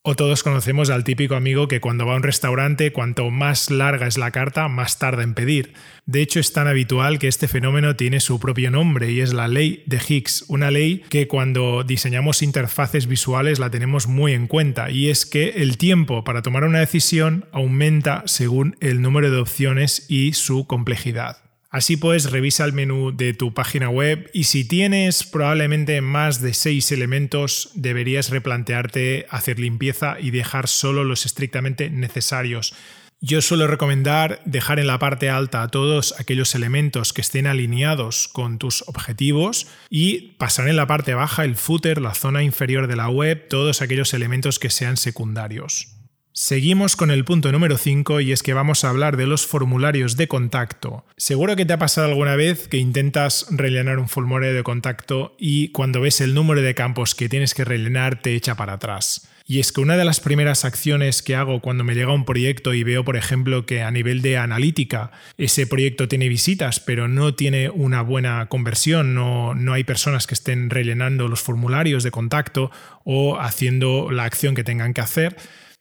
O 0.05 0.17
todos 0.17 0.43
conocemos 0.43 0.89
al 0.89 1.05
típico 1.05 1.35
amigo 1.35 1.69
que 1.69 1.79
cuando 1.79 2.05
va 2.05 2.11
a 2.11 2.17
un 2.17 2.23
restaurante, 2.23 2.91
cuanto 2.91 3.29
más 3.29 3.71
larga 3.71 4.05
es 4.05 4.17
la 4.17 4.31
carta, 4.31 4.67
más 4.67 4.99
tarda 4.99 5.23
en 5.23 5.33
pedir. 5.33 5.75
De 6.05 6.21
hecho, 6.21 6.41
es 6.41 6.51
tan 6.51 6.67
habitual 6.67 7.19
que 7.19 7.29
este 7.29 7.47
fenómeno 7.47 7.95
tiene 7.95 8.19
su 8.19 8.37
propio 8.37 8.69
nombre 8.69 9.13
y 9.13 9.21
es 9.21 9.31
la 9.31 9.47
ley 9.47 9.81
de 9.85 10.01
Higgs, 10.05 10.43
una 10.49 10.71
ley 10.71 11.03
que 11.09 11.29
cuando 11.29 11.85
diseñamos 11.85 12.41
interfaces 12.41 13.07
visuales 13.07 13.59
la 13.59 13.69
tenemos 13.69 14.07
muy 14.07 14.33
en 14.33 14.47
cuenta, 14.47 14.91
y 14.91 15.07
es 15.09 15.25
que 15.25 15.51
el 15.51 15.77
tiempo 15.77 16.25
para 16.25 16.41
tomar 16.41 16.65
una 16.65 16.79
decisión 16.79 17.45
aumenta 17.53 18.23
según 18.25 18.75
el 18.81 19.01
número 19.01 19.31
de 19.31 19.37
opciones 19.37 20.05
y 20.09 20.33
su 20.33 20.67
complejidad. 20.67 21.37
Así 21.73 21.97
pues, 21.97 22.29
revisa 22.29 22.65
el 22.65 22.71
menú 22.71 23.11
de 23.17 23.33
tu 23.33 23.55
página 23.55 23.89
web 23.89 24.29
y 24.31 24.43
si 24.43 24.63
tienes 24.63 25.23
probablemente 25.23 26.01
más 26.01 26.39
de 26.39 26.53
seis 26.53 26.91
elementos, 26.91 27.71
deberías 27.73 28.29
replantearte 28.29 29.25
hacer 29.31 29.57
limpieza 29.57 30.17
y 30.19 30.29
dejar 30.29 30.67
solo 30.67 31.03
los 31.03 31.25
estrictamente 31.25 31.89
necesarios. 31.89 32.75
Yo 33.21 33.41
suelo 33.41 33.65
recomendar 33.65 34.39
dejar 34.45 34.77
en 34.77 34.85
la 34.85 34.99
parte 34.99 35.31
alta 35.31 35.67
todos 35.69 36.13
aquellos 36.19 36.53
elementos 36.53 37.11
que 37.11 37.21
estén 37.21 37.47
alineados 37.47 38.27
con 38.27 38.59
tus 38.59 38.83
objetivos 38.87 39.65
y 39.89 40.33
pasar 40.33 40.67
en 40.67 40.75
la 40.75 40.85
parte 40.85 41.15
baja 41.15 41.43
el 41.43 41.55
footer, 41.55 41.99
la 41.99 42.13
zona 42.13 42.43
inferior 42.43 42.85
de 42.85 42.97
la 42.97 43.09
web, 43.09 43.47
todos 43.49 43.81
aquellos 43.81 44.13
elementos 44.13 44.59
que 44.59 44.69
sean 44.69 44.95
secundarios. 44.95 46.02
Seguimos 46.35 46.95
con 46.95 47.11
el 47.11 47.25
punto 47.25 47.51
número 47.51 47.77
5 47.77 48.19
y 48.19 48.31
es 48.31 48.41
que 48.41 48.55
vamos 48.55 48.83
a 48.83 48.89
hablar 48.89 49.17
de 49.17 49.27
los 49.27 49.45
formularios 49.45 50.17
de 50.17 50.27
contacto. 50.27 51.05
Seguro 51.15 51.55
que 51.55 51.63
te 51.63 51.73
ha 51.73 51.77
pasado 51.77 52.07
alguna 52.07 52.35
vez 52.35 52.67
que 52.67 52.77
intentas 52.77 53.45
rellenar 53.51 53.99
un 53.99 54.09
formulario 54.09 54.51
de 54.51 54.63
contacto 54.63 55.35
y 55.37 55.67
cuando 55.67 56.01
ves 56.01 56.21
el 56.21 56.33
número 56.33 56.63
de 56.63 56.73
campos 56.73 57.13
que 57.13 57.29
tienes 57.29 57.53
que 57.53 57.65
rellenar 57.65 58.19
te 58.19 58.33
echa 58.33 58.55
para 58.55 58.73
atrás. 58.73 59.29
Y 59.45 59.59
es 59.59 59.71
que 59.71 59.81
una 59.81 59.95
de 59.95 60.05
las 60.05 60.21
primeras 60.21 60.65
acciones 60.65 61.21
que 61.21 61.35
hago 61.35 61.59
cuando 61.59 61.83
me 61.83 61.93
llega 61.93 62.13
un 62.13 62.25
proyecto 62.25 62.73
y 62.73 62.83
veo, 62.83 63.05
por 63.05 63.15
ejemplo, 63.15 63.67
que 63.67 63.83
a 63.83 63.91
nivel 63.91 64.23
de 64.23 64.37
analítica 64.37 65.11
ese 65.37 65.67
proyecto 65.67 66.07
tiene 66.07 66.29
visitas, 66.29 66.79
pero 66.79 67.07
no 67.07 67.35
tiene 67.35 67.69
una 67.69 68.01
buena 68.01 68.47
conversión, 68.47 69.13
no, 69.13 69.53
no 69.53 69.73
hay 69.73 69.83
personas 69.83 70.25
que 70.25 70.33
estén 70.33 70.71
rellenando 70.71 71.27
los 71.27 71.41
formularios 71.41 72.03
de 72.03 72.09
contacto 72.09 72.71
o 73.03 73.39
haciendo 73.39 74.09
la 74.09 74.23
acción 74.23 74.55
que 74.55 74.63
tengan 74.63 74.95
que 74.95 75.01
hacer, 75.01 75.35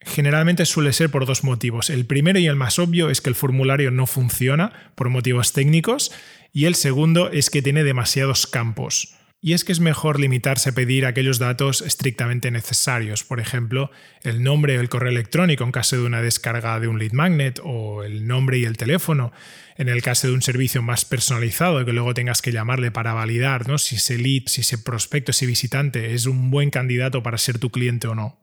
Generalmente 0.05 0.65
suele 0.65 0.93
ser 0.93 1.09
por 1.09 1.25
dos 1.25 1.43
motivos. 1.43 1.89
El 1.89 2.05
primero 2.05 2.39
y 2.39 2.47
el 2.47 2.55
más 2.55 2.79
obvio 2.79 3.09
es 3.09 3.21
que 3.21 3.29
el 3.29 3.35
formulario 3.35 3.91
no 3.91 4.05
funciona 4.05 4.91
por 4.95 5.09
motivos 5.09 5.53
técnicos 5.53 6.11
y 6.51 6.65
el 6.65 6.75
segundo 6.75 7.31
es 7.31 7.49
que 7.49 7.61
tiene 7.61 7.83
demasiados 7.83 8.47
campos. 8.47 9.15
Y 9.45 9.51
es 9.51 9.65
que 9.65 9.73
es 9.73 9.81
mejor 9.81 10.21
limitarse 10.21 10.69
a 10.69 10.73
pedir 10.73 11.05
aquellos 11.05 11.37
datos 11.37 11.81
estrictamente 11.81 12.49
necesarios, 12.49 13.25
por 13.25 13.41
ejemplo, 13.41 13.91
el 14.21 14.41
nombre 14.41 14.77
o 14.77 14.81
el 14.81 14.87
correo 14.87 15.11
electrónico 15.11 15.65
en 15.65 15.73
caso 15.73 15.97
de 15.97 16.03
una 16.03 16.21
descarga 16.21 16.79
de 16.79 16.87
un 16.87 16.97
lead 16.97 17.11
magnet 17.11 17.59
o 17.61 18.05
el 18.05 18.25
nombre 18.25 18.57
y 18.59 18.63
el 18.63 18.77
teléfono 18.77 19.33
en 19.75 19.89
el 19.89 20.01
caso 20.01 20.27
de 20.27 20.33
un 20.33 20.41
servicio 20.41 20.81
más 20.81 21.03
personalizado 21.03 21.83
que 21.83 21.91
luego 21.91 22.13
tengas 22.13 22.41
que 22.41 22.53
llamarle 22.53 22.91
para 22.91 23.13
validar 23.13 23.67
¿no? 23.67 23.77
si 23.79 23.95
ese 23.97 24.17
lead, 24.17 24.43
si 24.45 24.61
ese 24.61 24.77
prospecto, 24.77 25.31
ese 25.31 25.45
visitante 25.45 26.13
es 26.13 26.25
un 26.25 26.49
buen 26.49 26.69
candidato 26.69 27.21
para 27.21 27.37
ser 27.37 27.59
tu 27.59 27.69
cliente 27.69 28.07
o 28.07 28.15
no. 28.15 28.39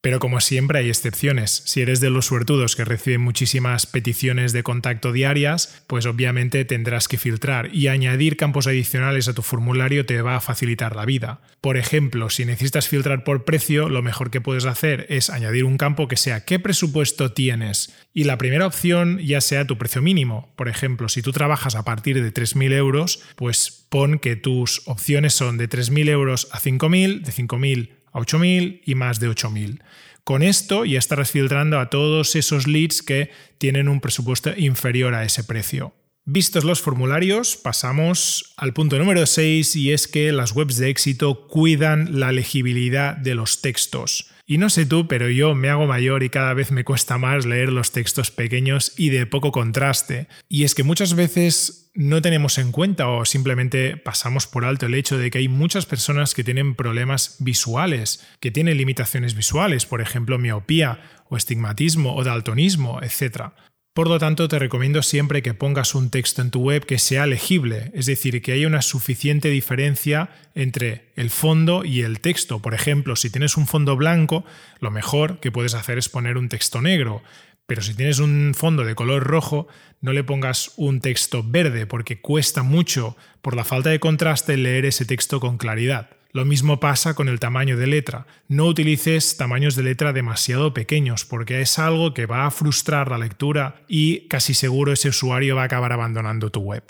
Pero 0.00 0.18
como 0.18 0.40
siempre 0.40 0.78
hay 0.78 0.88
excepciones. 0.88 1.62
Si 1.66 1.82
eres 1.82 2.00
de 2.00 2.08
los 2.08 2.26
suertudos 2.26 2.74
que 2.74 2.86
reciben 2.86 3.20
muchísimas 3.20 3.86
peticiones 3.86 4.52
de 4.52 4.62
contacto 4.62 5.12
diarias, 5.12 5.82
pues 5.86 6.06
obviamente 6.06 6.64
tendrás 6.64 7.06
que 7.06 7.18
filtrar 7.18 7.74
y 7.74 7.88
añadir 7.88 8.38
campos 8.38 8.66
adicionales 8.66 9.28
a 9.28 9.34
tu 9.34 9.42
formulario 9.42 10.06
te 10.06 10.22
va 10.22 10.36
a 10.36 10.40
facilitar 10.40 10.96
la 10.96 11.04
vida. 11.04 11.40
Por 11.60 11.76
ejemplo, 11.76 12.30
si 12.30 12.46
necesitas 12.46 12.88
filtrar 12.88 13.24
por 13.24 13.44
precio, 13.44 13.90
lo 13.90 14.02
mejor 14.02 14.30
que 14.30 14.40
puedes 14.40 14.64
hacer 14.64 15.06
es 15.10 15.28
añadir 15.28 15.64
un 15.64 15.76
campo 15.76 16.08
que 16.08 16.16
sea 16.16 16.46
qué 16.46 16.58
presupuesto 16.58 17.32
tienes 17.32 17.94
y 18.14 18.24
la 18.24 18.38
primera 18.38 18.66
opción 18.66 19.18
ya 19.18 19.42
sea 19.42 19.66
tu 19.66 19.76
precio 19.76 20.00
mínimo. 20.00 20.52
Por 20.56 20.68
ejemplo, 20.68 21.10
si 21.10 21.20
tú 21.20 21.32
trabajas 21.32 21.74
a 21.74 21.84
partir 21.84 22.22
de 22.22 22.32
3.000 22.32 22.72
euros, 22.72 23.22
pues 23.36 23.86
pon 23.90 24.18
que 24.18 24.36
tus 24.36 24.82
opciones 24.86 25.34
son 25.34 25.58
de 25.58 25.68
3.000 25.68 26.08
euros 26.08 26.48
a 26.52 26.58
5.000, 26.58 27.20
de 27.22 27.32
5.000 27.32 27.99
a 28.12 28.20
8.000 28.20 28.82
y 28.84 28.94
más 28.94 29.20
de 29.20 29.28
8.000. 29.28 29.82
Con 30.24 30.42
esto 30.42 30.84
ya 30.84 30.98
estarás 30.98 31.30
filtrando 31.30 31.80
a 31.80 31.90
todos 31.90 32.36
esos 32.36 32.66
leads 32.66 33.02
que 33.02 33.30
tienen 33.58 33.88
un 33.88 34.00
presupuesto 34.00 34.52
inferior 34.56 35.14
a 35.14 35.24
ese 35.24 35.44
precio. 35.44 35.94
Vistos 36.24 36.64
los 36.64 36.80
formularios, 36.80 37.56
pasamos 37.56 38.54
al 38.56 38.72
punto 38.72 38.98
número 38.98 39.26
6 39.26 39.74
y 39.76 39.92
es 39.92 40.06
que 40.06 40.30
las 40.32 40.52
webs 40.52 40.76
de 40.76 40.90
éxito 40.90 41.48
cuidan 41.48 42.20
la 42.20 42.30
legibilidad 42.30 43.16
de 43.16 43.34
los 43.34 43.62
textos. 43.62 44.30
Y 44.50 44.58
no 44.58 44.68
sé 44.68 44.84
tú, 44.84 45.06
pero 45.06 45.30
yo 45.30 45.54
me 45.54 45.68
hago 45.68 45.86
mayor 45.86 46.24
y 46.24 46.28
cada 46.28 46.54
vez 46.54 46.72
me 46.72 46.82
cuesta 46.82 47.18
más 47.18 47.46
leer 47.46 47.70
los 47.70 47.92
textos 47.92 48.32
pequeños 48.32 48.92
y 48.96 49.10
de 49.10 49.24
poco 49.24 49.52
contraste. 49.52 50.26
Y 50.48 50.64
es 50.64 50.74
que 50.74 50.82
muchas 50.82 51.14
veces 51.14 51.92
no 51.94 52.20
tenemos 52.20 52.58
en 52.58 52.72
cuenta 52.72 53.06
o 53.06 53.24
simplemente 53.24 53.96
pasamos 53.96 54.48
por 54.48 54.64
alto 54.64 54.86
el 54.86 54.94
hecho 54.94 55.18
de 55.18 55.30
que 55.30 55.38
hay 55.38 55.46
muchas 55.46 55.86
personas 55.86 56.34
que 56.34 56.42
tienen 56.42 56.74
problemas 56.74 57.36
visuales, 57.38 58.26
que 58.40 58.50
tienen 58.50 58.76
limitaciones 58.76 59.36
visuales, 59.36 59.86
por 59.86 60.00
ejemplo 60.00 60.36
miopía 60.36 61.00
o 61.28 61.36
estigmatismo 61.36 62.16
o 62.16 62.24
daltonismo, 62.24 62.98
etc. 63.02 63.52
Por 63.92 64.08
lo 64.08 64.20
tanto, 64.20 64.46
te 64.46 64.60
recomiendo 64.60 65.02
siempre 65.02 65.42
que 65.42 65.52
pongas 65.52 65.96
un 65.96 66.10
texto 66.10 66.42
en 66.42 66.52
tu 66.52 66.60
web 66.60 66.86
que 66.86 67.00
sea 67.00 67.26
legible, 67.26 67.90
es 67.92 68.06
decir, 68.06 68.40
que 68.40 68.52
haya 68.52 68.68
una 68.68 68.82
suficiente 68.82 69.48
diferencia 69.48 70.30
entre 70.54 71.10
el 71.16 71.28
fondo 71.28 71.84
y 71.84 72.02
el 72.02 72.20
texto. 72.20 72.62
Por 72.62 72.72
ejemplo, 72.72 73.16
si 73.16 73.30
tienes 73.30 73.56
un 73.56 73.66
fondo 73.66 73.96
blanco, 73.96 74.44
lo 74.78 74.92
mejor 74.92 75.40
que 75.40 75.50
puedes 75.50 75.74
hacer 75.74 75.98
es 75.98 76.08
poner 76.08 76.38
un 76.38 76.48
texto 76.48 76.80
negro. 76.80 77.24
Pero 77.66 77.82
si 77.82 77.94
tienes 77.94 78.20
un 78.20 78.52
fondo 78.56 78.84
de 78.84 78.94
color 78.94 79.24
rojo, 79.24 79.66
no 80.00 80.12
le 80.12 80.22
pongas 80.22 80.72
un 80.76 81.00
texto 81.00 81.42
verde 81.44 81.86
porque 81.86 82.20
cuesta 82.20 82.62
mucho, 82.62 83.16
por 83.42 83.56
la 83.56 83.64
falta 83.64 83.90
de 83.90 83.98
contraste, 83.98 84.56
leer 84.56 84.84
ese 84.84 85.04
texto 85.04 85.40
con 85.40 85.58
claridad. 85.58 86.10
Lo 86.32 86.44
mismo 86.44 86.78
pasa 86.78 87.14
con 87.14 87.28
el 87.28 87.40
tamaño 87.40 87.76
de 87.76 87.86
letra. 87.86 88.26
No 88.48 88.66
utilices 88.66 89.36
tamaños 89.36 89.74
de 89.74 89.82
letra 89.82 90.12
demasiado 90.12 90.72
pequeños 90.72 91.24
porque 91.24 91.60
es 91.60 91.78
algo 91.78 92.14
que 92.14 92.26
va 92.26 92.46
a 92.46 92.50
frustrar 92.50 93.10
la 93.10 93.18
lectura 93.18 93.82
y 93.88 94.28
casi 94.28 94.54
seguro 94.54 94.92
ese 94.92 95.08
usuario 95.08 95.56
va 95.56 95.62
a 95.62 95.66
acabar 95.66 95.92
abandonando 95.92 96.50
tu 96.50 96.60
web. 96.60 96.84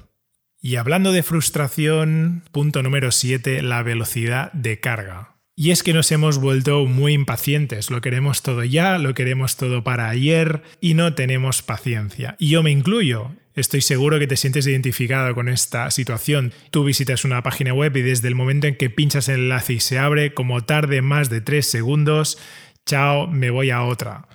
Y 0.61 0.77
hablando 0.77 1.13
de 1.13 1.23
frustración, 1.23 2.45
punto 2.53 2.83
número 2.83 3.13
7, 3.13 3.63
la 3.63 3.83
velocidad 3.83 4.53
de 4.53 4.79
carga. 4.79 5.37
Y 5.57 5.71
es 5.71 5.83
que 5.83 5.95
nos 5.95 6.13
hemos 6.13 6.39
vuelto 6.39 6.85
muy 6.87 7.13
impacientes, 7.13 7.91
lo 7.91 8.01
queremos 8.01 8.43
todo 8.43 8.65
ya, 8.65 8.99
lo 8.99 9.15
queremos 9.15 9.57
todo 9.57 9.85
para 9.85 10.09
ayer 10.09 10.63
y 10.81 10.95
no 10.95 11.15
tenemos 11.15 11.63
paciencia. 11.63 12.37
Y 12.39 12.49
yo 12.49 12.63
me 12.63 12.71
incluyo. 12.71 13.33
Estoy 13.61 13.83
seguro 13.83 14.19
que 14.19 14.27
te 14.27 14.39
sientes 14.39 14.67
identificado 14.67 15.35
con 15.35 15.51
esta 15.51 15.91
situación. 15.91 16.55
Tú 16.71 16.83
visitas 16.83 17.27
una 17.27 17.43
página 17.43 17.75
web 17.75 17.95
y 17.95 18.01
desde 18.01 18.27
el 18.27 18.35
momento 18.35 18.67
en 18.67 18.75
que 18.75 18.89
pinchas 18.89 19.29
el 19.29 19.41
enlace 19.41 19.75
y 19.75 19.81
se 19.81 19.99
abre, 19.99 20.33
como 20.33 20.65
tarde 20.65 21.03
más 21.03 21.29
de 21.29 21.43
3 21.43 21.67
segundos, 21.67 22.39
chao, 22.87 23.27
me 23.27 23.51
voy 23.51 23.71
a 23.71 23.83
otra. 23.83 24.27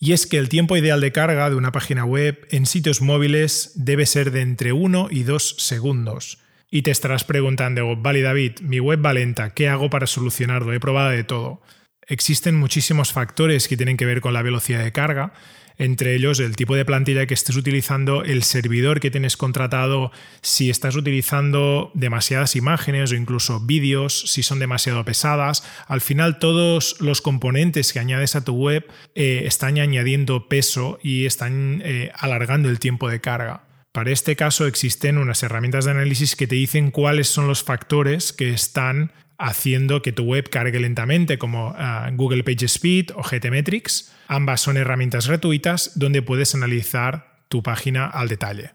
Y 0.00 0.12
es 0.12 0.26
que 0.26 0.38
el 0.38 0.48
tiempo 0.48 0.76
ideal 0.76 1.00
de 1.00 1.12
carga 1.12 1.48
de 1.48 1.54
una 1.54 1.70
página 1.70 2.04
web 2.04 2.44
en 2.50 2.66
sitios 2.66 3.00
móviles 3.02 3.70
debe 3.76 4.04
ser 4.04 4.32
de 4.32 4.40
entre 4.40 4.72
1 4.72 5.08
y 5.12 5.22
2 5.22 5.54
segundos. 5.58 6.38
Y 6.68 6.82
te 6.82 6.90
estarás 6.90 7.22
preguntando, 7.22 7.94
vale 7.94 8.20
David, 8.20 8.62
mi 8.62 8.80
web 8.80 9.04
va 9.04 9.12
lenta, 9.12 9.50
¿qué 9.50 9.68
hago 9.68 9.90
para 9.90 10.08
solucionarlo? 10.08 10.72
He 10.72 10.80
probado 10.80 11.10
de 11.10 11.22
todo. 11.22 11.62
Existen 12.08 12.56
muchísimos 12.56 13.12
factores 13.12 13.68
que 13.68 13.76
tienen 13.76 13.96
que 13.96 14.06
ver 14.06 14.20
con 14.20 14.34
la 14.34 14.42
velocidad 14.42 14.82
de 14.82 14.90
carga, 14.90 15.34
entre 15.78 16.14
ellos 16.14 16.40
el 16.40 16.56
tipo 16.56 16.74
de 16.74 16.84
plantilla 16.84 17.26
que 17.26 17.34
estés 17.34 17.56
utilizando, 17.56 18.24
el 18.24 18.42
servidor 18.42 19.00
que 19.00 19.10
tienes 19.10 19.36
contratado, 19.36 20.12
si 20.40 20.70
estás 20.70 20.96
utilizando 20.96 21.90
demasiadas 21.94 22.56
imágenes 22.56 23.12
o 23.12 23.14
incluso 23.14 23.60
vídeos, 23.60 24.24
si 24.26 24.42
son 24.42 24.58
demasiado 24.58 25.04
pesadas. 25.04 25.64
Al 25.86 26.00
final 26.00 26.38
todos 26.38 26.96
los 27.00 27.20
componentes 27.20 27.92
que 27.92 27.98
añades 27.98 28.36
a 28.36 28.44
tu 28.44 28.54
web 28.54 28.86
eh, 29.14 29.42
están 29.46 29.78
añadiendo 29.78 30.48
peso 30.48 30.98
y 31.02 31.26
están 31.26 31.82
eh, 31.84 32.12
alargando 32.16 32.68
el 32.68 32.78
tiempo 32.78 33.08
de 33.08 33.20
carga. 33.20 33.64
Para 33.92 34.10
este 34.10 34.36
caso 34.36 34.66
existen 34.66 35.18
unas 35.18 35.42
herramientas 35.42 35.84
de 35.84 35.90
análisis 35.90 36.34
que 36.34 36.46
te 36.46 36.54
dicen 36.54 36.90
cuáles 36.90 37.28
son 37.28 37.46
los 37.46 37.62
factores 37.62 38.32
que 38.32 38.50
están 38.50 39.12
haciendo 39.42 40.02
que 40.02 40.12
tu 40.12 40.22
web 40.22 40.48
cargue 40.48 40.78
lentamente, 40.78 41.36
como 41.36 41.74
ah, 41.76 42.08
Google 42.12 42.44
PageSpeed 42.44 43.10
o 43.16 43.22
GTmetrix. 43.22 44.12
Ambas 44.28 44.60
son 44.60 44.76
herramientas 44.76 45.26
gratuitas 45.26 45.92
donde 45.96 46.22
puedes 46.22 46.54
analizar 46.54 47.44
tu 47.48 47.62
página 47.62 48.06
al 48.06 48.28
detalle. 48.28 48.70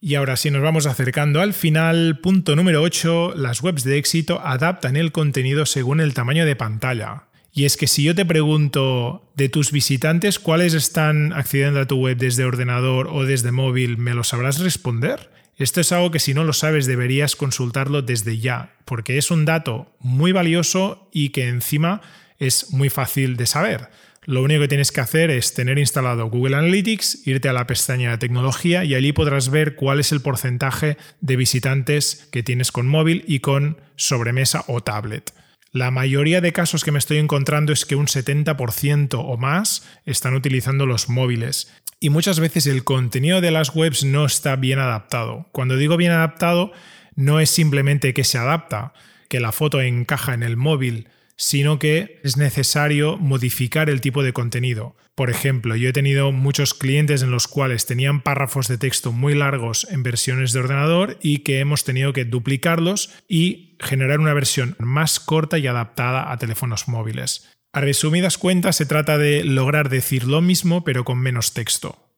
Y 0.00 0.16
ahora 0.16 0.36
si 0.36 0.50
nos 0.50 0.62
vamos 0.62 0.86
acercando 0.86 1.40
al 1.40 1.54
final, 1.54 2.20
punto 2.20 2.56
número 2.56 2.82
8, 2.82 3.34
las 3.36 3.62
webs 3.62 3.84
de 3.84 3.96
éxito 3.96 4.40
adaptan 4.44 4.96
el 4.96 5.12
contenido 5.12 5.64
según 5.64 6.00
el 6.00 6.12
tamaño 6.12 6.44
de 6.44 6.56
pantalla. 6.56 7.28
Y 7.54 7.64
es 7.64 7.76
que 7.76 7.86
si 7.86 8.02
yo 8.02 8.14
te 8.14 8.24
pregunto 8.24 9.30
de 9.36 9.48
tus 9.48 9.72
visitantes 9.72 10.38
cuáles 10.38 10.74
están 10.74 11.32
accediendo 11.32 11.80
a 11.80 11.86
tu 11.86 11.96
web 11.96 12.16
desde 12.16 12.44
ordenador 12.44 13.08
o 13.08 13.24
desde 13.24 13.52
móvil, 13.52 13.96
¿me 13.96 14.14
lo 14.14 14.24
sabrás 14.24 14.58
responder? 14.58 15.30
Esto 15.62 15.80
es 15.80 15.92
algo 15.92 16.10
que 16.10 16.18
si 16.18 16.34
no 16.34 16.42
lo 16.42 16.54
sabes 16.54 16.86
deberías 16.86 17.36
consultarlo 17.36 18.02
desde 18.02 18.36
ya, 18.38 18.74
porque 18.84 19.16
es 19.16 19.30
un 19.30 19.44
dato 19.44 19.94
muy 20.00 20.32
valioso 20.32 21.08
y 21.12 21.28
que 21.28 21.46
encima 21.46 22.00
es 22.40 22.72
muy 22.72 22.90
fácil 22.90 23.36
de 23.36 23.46
saber. 23.46 23.88
Lo 24.24 24.42
único 24.42 24.62
que 24.62 24.66
tienes 24.66 24.90
que 24.90 25.00
hacer 25.00 25.30
es 25.30 25.54
tener 25.54 25.78
instalado 25.78 26.28
Google 26.28 26.56
Analytics, 26.56 27.28
irte 27.28 27.48
a 27.48 27.52
la 27.52 27.68
pestaña 27.68 28.10
de 28.10 28.18
tecnología 28.18 28.82
y 28.82 28.96
allí 28.96 29.12
podrás 29.12 29.50
ver 29.50 29.76
cuál 29.76 30.00
es 30.00 30.10
el 30.10 30.20
porcentaje 30.20 30.96
de 31.20 31.36
visitantes 31.36 32.28
que 32.32 32.42
tienes 32.42 32.72
con 32.72 32.88
móvil 32.88 33.24
y 33.28 33.38
con 33.38 33.80
sobremesa 33.94 34.64
o 34.66 34.80
tablet. 34.80 35.32
La 35.74 35.90
mayoría 35.90 36.42
de 36.42 36.52
casos 36.52 36.84
que 36.84 36.92
me 36.92 36.98
estoy 36.98 37.16
encontrando 37.16 37.72
es 37.72 37.86
que 37.86 37.96
un 37.96 38.04
70% 38.04 39.14
o 39.14 39.36
más 39.38 39.88
están 40.04 40.34
utilizando 40.34 40.84
los 40.84 41.08
móviles. 41.08 41.72
Y 41.98 42.10
muchas 42.10 42.40
veces 42.40 42.66
el 42.66 42.84
contenido 42.84 43.40
de 43.40 43.52
las 43.52 43.74
webs 43.74 44.04
no 44.04 44.26
está 44.26 44.54
bien 44.56 44.78
adaptado. 44.78 45.48
Cuando 45.50 45.78
digo 45.78 45.96
bien 45.96 46.12
adaptado, 46.12 46.72
no 47.14 47.40
es 47.40 47.48
simplemente 47.48 48.12
que 48.12 48.22
se 48.22 48.36
adapta, 48.36 48.92
que 49.30 49.40
la 49.40 49.50
foto 49.50 49.80
encaja 49.80 50.34
en 50.34 50.42
el 50.42 50.58
móvil, 50.58 51.08
sino 51.42 51.80
que 51.80 52.20
es 52.22 52.36
necesario 52.36 53.16
modificar 53.16 53.90
el 53.90 54.00
tipo 54.00 54.22
de 54.22 54.32
contenido. 54.32 54.94
Por 55.16 55.28
ejemplo, 55.28 55.74
yo 55.74 55.88
he 55.88 55.92
tenido 55.92 56.30
muchos 56.30 56.72
clientes 56.72 57.20
en 57.20 57.32
los 57.32 57.48
cuales 57.48 57.84
tenían 57.84 58.20
párrafos 58.20 58.68
de 58.68 58.78
texto 58.78 59.10
muy 59.10 59.34
largos 59.34 59.88
en 59.90 60.04
versiones 60.04 60.52
de 60.52 60.60
ordenador 60.60 61.18
y 61.20 61.38
que 61.38 61.58
hemos 61.58 61.82
tenido 61.82 62.12
que 62.12 62.24
duplicarlos 62.24 63.10
y 63.26 63.76
generar 63.80 64.20
una 64.20 64.34
versión 64.34 64.76
más 64.78 65.18
corta 65.18 65.58
y 65.58 65.66
adaptada 65.66 66.30
a 66.30 66.36
teléfonos 66.38 66.86
móviles. 66.86 67.50
A 67.72 67.80
resumidas 67.80 68.38
cuentas, 68.38 68.76
se 68.76 68.86
trata 68.86 69.18
de 69.18 69.42
lograr 69.42 69.88
decir 69.88 70.28
lo 70.28 70.42
mismo 70.42 70.84
pero 70.84 71.02
con 71.02 71.18
menos 71.18 71.54
texto. 71.54 72.08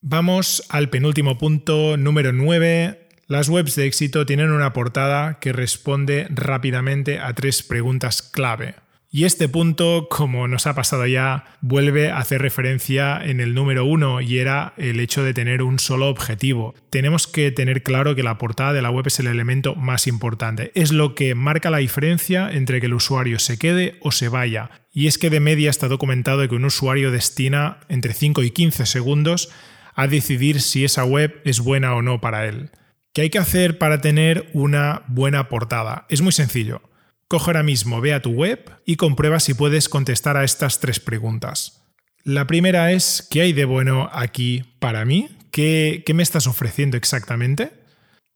Vamos 0.00 0.64
al 0.70 0.88
penúltimo 0.88 1.36
punto, 1.36 1.98
número 1.98 2.32
9, 2.32 3.01
las 3.32 3.48
webs 3.48 3.76
de 3.76 3.86
éxito 3.86 4.26
tienen 4.26 4.50
una 4.50 4.74
portada 4.74 5.38
que 5.40 5.54
responde 5.54 6.26
rápidamente 6.28 7.18
a 7.18 7.32
tres 7.32 7.62
preguntas 7.62 8.20
clave. 8.20 8.74
Y 9.10 9.24
este 9.24 9.48
punto, 9.48 10.06
como 10.10 10.48
nos 10.48 10.66
ha 10.66 10.74
pasado 10.74 11.06
ya, 11.06 11.44
vuelve 11.62 12.10
a 12.10 12.18
hacer 12.18 12.42
referencia 12.42 13.18
en 13.24 13.40
el 13.40 13.54
número 13.54 13.86
uno 13.86 14.20
y 14.20 14.38
era 14.38 14.74
el 14.76 15.00
hecho 15.00 15.24
de 15.24 15.32
tener 15.32 15.62
un 15.62 15.78
solo 15.78 16.10
objetivo. 16.10 16.74
Tenemos 16.90 17.26
que 17.26 17.50
tener 17.50 17.82
claro 17.82 18.14
que 18.14 18.22
la 18.22 18.36
portada 18.36 18.74
de 18.74 18.82
la 18.82 18.90
web 18.90 19.06
es 19.06 19.18
el 19.18 19.26
elemento 19.26 19.76
más 19.76 20.06
importante. 20.06 20.70
Es 20.74 20.92
lo 20.92 21.14
que 21.14 21.34
marca 21.34 21.70
la 21.70 21.78
diferencia 21.78 22.50
entre 22.52 22.80
que 22.80 22.86
el 22.86 22.94
usuario 22.94 23.38
se 23.38 23.58
quede 23.58 23.96
o 24.02 24.12
se 24.12 24.28
vaya. 24.28 24.70
Y 24.92 25.06
es 25.06 25.16
que 25.16 25.30
de 25.30 25.40
media 25.40 25.70
está 25.70 25.88
documentado 25.88 26.46
que 26.46 26.54
un 26.54 26.66
usuario 26.66 27.10
destina 27.10 27.80
entre 27.88 28.12
5 28.12 28.42
y 28.42 28.50
15 28.50 28.84
segundos 28.84 29.48
a 29.94 30.06
decidir 30.06 30.60
si 30.60 30.84
esa 30.84 31.06
web 31.06 31.40
es 31.46 31.60
buena 31.60 31.94
o 31.94 32.02
no 32.02 32.20
para 32.20 32.46
él. 32.46 32.70
¿Qué 33.14 33.20
hay 33.20 33.30
que 33.30 33.38
hacer 33.38 33.76
para 33.76 34.00
tener 34.00 34.48
una 34.54 35.02
buena 35.06 35.50
portada? 35.50 36.06
Es 36.08 36.22
muy 36.22 36.32
sencillo. 36.32 36.80
Coge 37.28 37.50
ahora 37.50 37.62
mismo, 37.62 38.00
ve 38.00 38.14
a 38.14 38.22
tu 38.22 38.30
web 38.30 38.70
y 38.86 38.96
comprueba 38.96 39.38
si 39.38 39.52
puedes 39.52 39.90
contestar 39.90 40.38
a 40.38 40.44
estas 40.44 40.80
tres 40.80 40.98
preguntas. 40.98 41.82
La 42.24 42.46
primera 42.46 42.90
es, 42.90 43.26
¿qué 43.30 43.42
hay 43.42 43.52
de 43.52 43.66
bueno 43.66 44.08
aquí 44.14 44.64
para 44.78 45.04
mí? 45.04 45.28
¿Qué, 45.50 46.02
qué 46.06 46.14
me 46.14 46.22
estás 46.22 46.46
ofreciendo 46.46 46.96
exactamente? 46.96 47.72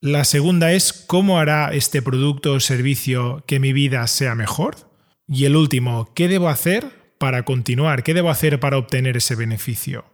La 0.03 0.25
segunda 0.25 0.71
es, 0.73 0.93
¿cómo 0.93 1.39
hará 1.39 1.71
este 1.73 2.03
producto 2.03 2.53
o 2.53 2.61
servicio 2.61 3.45
que 3.47 3.59
mi 3.59 3.73
vida 3.73 4.07
sea 4.07 4.35
mejor? 4.35 4.77
Y 5.27 5.47
el 5.47 5.57
último, 5.57 6.13
¿qué 6.15 6.29
debo 6.29 6.51
hacer 6.51 7.15
para 7.19 7.45
continuar? 7.47 8.03
¿Qué 8.03 8.13
debo 8.13 8.29
hacer 8.29 8.61
para 8.61 8.77
obtener 8.77 9.17
ese 9.17 9.37
beneficio? 9.37 10.05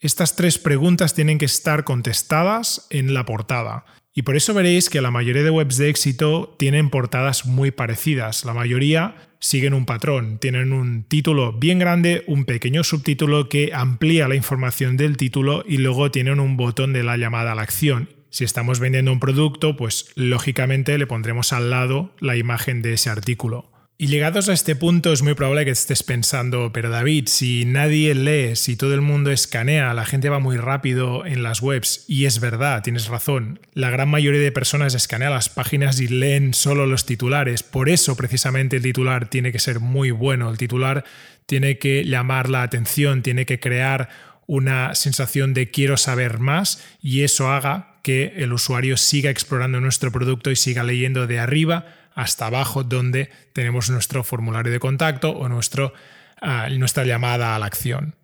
Estas 0.00 0.36
tres 0.36 0.58
preguntas 0.58 1.12
tienen 1.12 1.36
que 1.36 1.44
estar 1.44 1.84
contestadas 1.84 2.86
en 2.88 3.12
la 3.12 3.26
portada. 3.26 3.84
Y 4.18 4.22
por 4.22 4.34
eso 4.34 4.54
veréis 4.54 4.88
que 4.88 5.02
la 5.02 5.10
mayoría 5.10 5.42
de 5.42 5.50
webs 5.50 5.76
de 5.76 5.90
éxito 5.90 6.56
tienen 6.58 6.88
portadas 6.88 7.44
muy 7.44 7.70
parecidas. 7.70 8.46
La 8.46 8.54
mayoría 8.54 9.14
siguen 9.40 9.74
un 9.74 9.84
patrón, 9.84 10.38
tienen 10.38 10.72
un 10.72 11.04
título 11.04 11.52
bien 11.52 11.78
grande, 11.78 12.24
un 12.26 12.46
pequeño 12.46 12.82
subtítulo 12.82 13.50
que 13.50 13.72
amplía 13.74 14.26
la 14.26 14.34
información 14.34 14.96
del 14.96 15.18
título 15.18 15.64
y 15.68 15.76
luego 15.76 16.10
tienen 16.10 16.40
un 16.40 16.56
botón 16.56 16.94
de 16.94 17.02
la 17.02 17.18
llamada 17.18 17.52
a 17.52 17.54
la 17.54 17.62
acción. 17.62 18.08
Si 18.30 18.42
estamos 18.42 18.80
vendiendo 18.80 19.12
un 19.12 19.20
producto, 19.20 19.76
pues 19.76 20.10
lógicamente 20.14 20.96
le 20.96 21.06
pondremos 21.06 21.52
al 21.52 21.68
lado 21.68 22.14
la 22.18 22.36
imagen 22.36 22.80
de 22.80 22.94
ese 22.94 23.10
artículo. 23.10 23.70
Y 23.98 24.08
llegados 24.08 24.50
a 24.50 24.52
este 24.52 24.76
punto 24.76 25.10
es 25.10 25.22
muy 25.22 25.32
probable 25.32 25.64
que 25.64 25.70
estés 25.70 26.02
pensando, 26.02 26.70
pero 26.70 26.90
David, 26.90 27.28
si 27.28 27.64
nadie 27.64 28.14
lee, 28.14 28.54
si 28.54 28.76
todo 28.76 28.92
el 28.92 29.00
mundo 29.00 29.30
escanea, 29.30 29.94
la 29.94 30.04
gente 30.04 30.28
va 30.28 30.38
muy 30.38 30.58
rápido 30.58 31.24
en 31.24 31.42
las 31.42 31.62
webs, 31.62 32.04
y 32.06 32.26
es 32.26 32.38
verdad, 32.38 32.82
tienes 32.82 33.08
razón, 33.08 33.58
la 33.72 33.88
gran 33.88 34.10
mayoría 34.10 34.42
de 34.42 34.52
personas 34.52 34.92
escanean 34.92 35.32
las 35.32 35.48
páginas 35.48 35.98
y 35.98 36.08
leen 36.08 36.52
solo 36.52 36.84
los 36.84 37.06
titulares, 37.06 37.62
por 37.62 37.88
eso 37.88 38.18
precisamente 38.18 38.76
el 38.76 38.82
titular 38.82 39.30
tiene 39.30 39.50
que 39.50 39.58
ser 39.58 39.80
muy 39.80 40.10
bueno, 40.10 40.50
el 40.50 40.58
titular 40.58 41.06
tiene 41.46 41.78
que 41.78 42.04
llamar 42.04 42.50
la 42.50 42.64
atención, 42.64 43.22
tiene 43.22 43.46
que 43.46 43.60
crear 43.60 44.10
una 44.46 44.94
sensación 44.94 45.54
de 45.54 45.70
quiero 45.70 45.96
saber 45.96 46.38
más 46.38 46.84
y 47.00 47.22
eso 47.22 47.50
haga 47.50 47.96
que 48.02 48.34
el 48.36 48.52
usuario 48.52 48.98
siga 48.98 49.30
explorando 49.30 49.80
nuestro 49.80 50.12
producto 50.12 50.50
y 50.50 50.56
siga 50.56 50.84
leyendo 50.84 51.26
de 51.26 51.38
arriba 51.38 51.86
hasta 52.16 52.46
abajo 52.46 52.82
donde 52.82 53.30
tenemos 53.52 53.88
nuestro 53.90 54.24
formulario 54.24 54.72
de 54.72 54.80
contacto 54.80 55.30
o 55.30 55.48
nuestro, 55.48 55.92
ah, 56.40 56.68
nuestra 56.70 57.04
llamada 57.04 57.54
a 57.54 57.58
la 57.60 57.66
acción. 57.66 58.16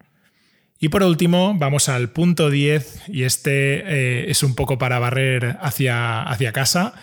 Y 0.80 0.88
por 0.88 1.04
último, 1.04 1.54
vamos 1.56 1.88
al 1.88 2.10
punto 2.10 2.50
10 2.50 3.04
y 3.08 3.22
este 3.22 4.22
eh, 4.24 4.30
es 4.30 4.42
un 4.42 4.56
poco 4.56 4.78
para 4.78 4.98
barrer 4.98 5.58
hacia, 5.60 6.22
hacia 6.22 6.52
casa 6.52 6.94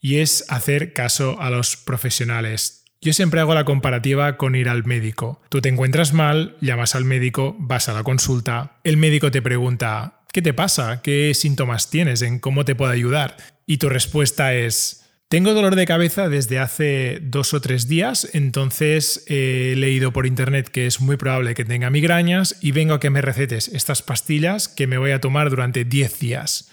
y 0.00 0.16
es 0.16 0.44
hacer 0.48 0.92
caso 0.92 1.40
a 1.40 1.50
los 1.50 1.76
profesionales. 1.76 2.84
Yo 3.00 3.12
siempre 3.12 3.38
hago 3.38 3.54
la 3.54 3.64
comparativa 3.64 4.36
con 4.38 4.56
ir 4.56 4.68
al 4.68 4.84
médico. 4.84 5.40
Tú 5.50 5.60
te 5.60 5.68
encuentras 5.68 6.14
mal, 6.14 6.56
llamas 6.60 6.96
al 6.96 7.04
médico, 7.04 7.54
vas 7.60 7.88
a 7.88 7.92
la 7.92 8.02
consulta, 8.02 8.80
el 8.82 8.96
médico 8.96 9.30
te 9.30 9.42
pregunta, 9.42 10.22
¿qué 10.32 10.42
te 10.42 10.52
pasa? 10.52 11.02
¿Qué 11.02 11.32
síntomas 11.34 11.90
tienes? 11.90 12.22
¿En 12.22 12.40
cómo 12.40 12.64
te 12.64 12.74
puedo 12.74 12.90
ayudar? 12.90 13.36
Y 13.66 13.76
tu 13.76 13.88
respuesta 13.88 14.54
es, 14.54 14.97
tengo 15.28 15.52
dolor 15.52 15.76
de 15.76 15.84
cabeza 15.84 16.30
desde 16.30 16.58
hace 16.58 17.18
dos 17.20 17.52
o 17.52 17.60
tres 17.60 17.86
días, 17.86 18.30
entonces 18.32 19.24
he 19.26 19.74
leído 19.76 20.10
por 20.10 20.26
internet 20.26 20.70
que 20.70 20.86
es 20.86 21.02
muy 21.02 21.18
probable 21.18 21.54
que 21.54 21.66
tenga 21.66 21.90
migrañas 21.90 22.56
y 22.62 22.72
vengo 22.72 22.94
a 22.94 23.00
que 23.00 23.10
me 23.10 23.20
recetes 23.20 23.68
estas 23.68 24.00
pastillas 24.00 24.68
que 24.68 24.86
me 24.86 24.96
voy 24.96 25.10
a 25.10 25.20
tomar 25.20 25.50
durante 25.50 25.84
10 25.84 26.18
días. 26.18 26.70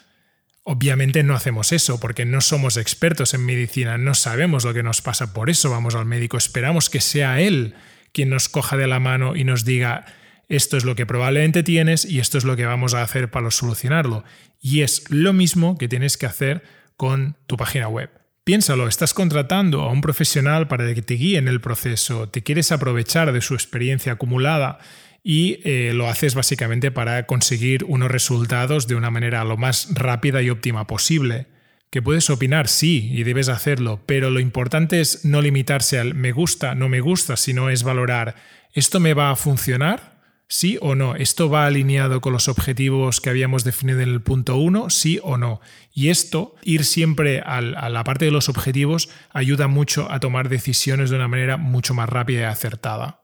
Obviamente 0.63 1.21
no 1.21 1.35
hacemos 1.35 1.73
eso 1.73 1.99
porque 1.99 2.23
no 2.23 2.39
somos 2.39 2.77
expertos 2.77 3.33
en 3.33 3.45
medicina, 3.45 3.97
no 3.97 4.15
sabemos 4.15 4.63
lo 4.63 4.73
que 4.73 4.83
nos 4.83 5.01
pasa, 5.01 5.33
por 5.33 5.49
eso 5.49 5.69
vamos 5.69 5.93
al 5.93 6.05
médico, 6.05 6.37
esperamos 6.37 6.89
que 6.89 7.01
sea 7.01 7.41
él 7.41 7.75
quien 8.13 8.29
nos 8.29 8.47
coja 8.47 8.77
de 8.77 8.87
la 8.87 9.01
mano 9.01 9.35
y 9.35 9.43
nos 9.43 9.65
diga 9.65 10.05
esto 10.47 10.77
es 10.77 10.85
lo 10.85 10.95
que 10.95 11.05
probablemente 11.05 11.61
tienes 11.61 12.05
y 12.05 12.19
esto 12.19 12.37
es 12.37 12.45
lo 12.45 12.55
que 12.55 12.65
vamos 12.65 12.93
a 12.93 13.01
hacer 13.01 13.29
para 13.29 13.51
solucionarlo. 13.51 14.23
Y 14.61 14.81
es 14.81 15.03
lo 15.09 15.33
mismo 15.33 15.77
que 15.77 15.89
tienes 15.89 16.15
que 16.15 16.25
hacer 16.25 16.63
con 16.95 17.35
tu 17.47 17.57
página 17.57 17.89
web. 17.89 18.24
Piénsalo, 18.45 18.87
estás 18.87 19.15
contratando 19.15 19.81
a 19.81 19.91
un 19.91 20.01
profesional 20.01 20.67
para 20.67 20.93
que 20.93 21.01
te 21.01 21.15
guíe 21.15 21.39
en 21.39 21.47
el 21.47 21.61
proceso, 21.61 22.29
te 22.29 22.43
quieres 22.43 22.71
aprovechar 22.71 23.33
de 23.33 23.41
su 23.41 23.55
experiencia 23.55 24.11
acumulada 24.11 24.77
y 25.23 25.61
eh, 25.63 25.93
lo 25.95 26.07
haces 26.07 26.35
básicamente 26.35 26.91
para 26.91 27.25
conseguir 27.25 27.83
unos 27.85 28.11
resultados 28.11 28.85
de 28.85 28.93
una 28.93 29.09
manera 29.09 29.43
lo 29.45 29.57
más 29.57 29.87
rápida 29.95 30.43
y 30.43 30.51
óptima 30.51 30.85
posible. 30.85 31.47
Que 31.89 32.03
puedes 32.03 32.29
opinar, 32.29 32.67
sí, 32.67 33.09
y 33.13 33.23
debes 33.23 33.49
hacerlo, 33.49 34.03
pero 34.05 34.29
lo 34.29 34.39
importante 34.39 35.01
es 35.01 35.25
no 35.25 35.41
limitarse 35.41 35.97
al 35.97 36.13
me 36.13 36.31
gusta, 36.31 36.75
no 36.75 36.87
me 36.87 36.99
gusta, 36.99 37.37
sino 37.37 37.71
es 37.71 37.81
valorar, 37.81 38.35
¿esto 38.73 38.99
me 38.99 39.15
va 39.15 39.31
a 39.31 39.35
funcionar? 39.35 40.14
¿Sí 40.47 40.77
o 40.79 40.93
no? 40.93 41.15
¿Esto 41.15 41.49
va 41.49 41.65
alineado 41.65 42.21
con 42.21 42.31
los 42.31 42.47
objetivos 42.47 43.19
que 43.19 43.31
habíamos 43.31 43.63
definido 43.63 44.01
en 44.01 44.09
el 44.09 44.21
punto 44.21 44.57
1? 44.57 44.91
¿Sí 44.91 45.19
o 45.23 45.37
no? 45.37 45.59
Y 45.91 46.09
esto, 46.09 46.55
ir 46.63 46.85
siempre 46.85 47.39
a 47.39 47.61
la 47.61 48.03
parte 48.03 48.25
de 48.25 48.31
los 48.31 48.47
objetivos, 48.47 49.09
ayuda 49.31 49.67
mucho 49.67 50.11
a 50.11 50.19
tomar 50.19 50.49
decisiones 50.49 51.09
de 51.09 51.15
una 51.15 51.27
manera 51.27 51.57
mucho 51.57 51.95
más 51.95 52.09
rápida 52.09 52.41
y 52.41 52.43
acertada. 52.43 53.21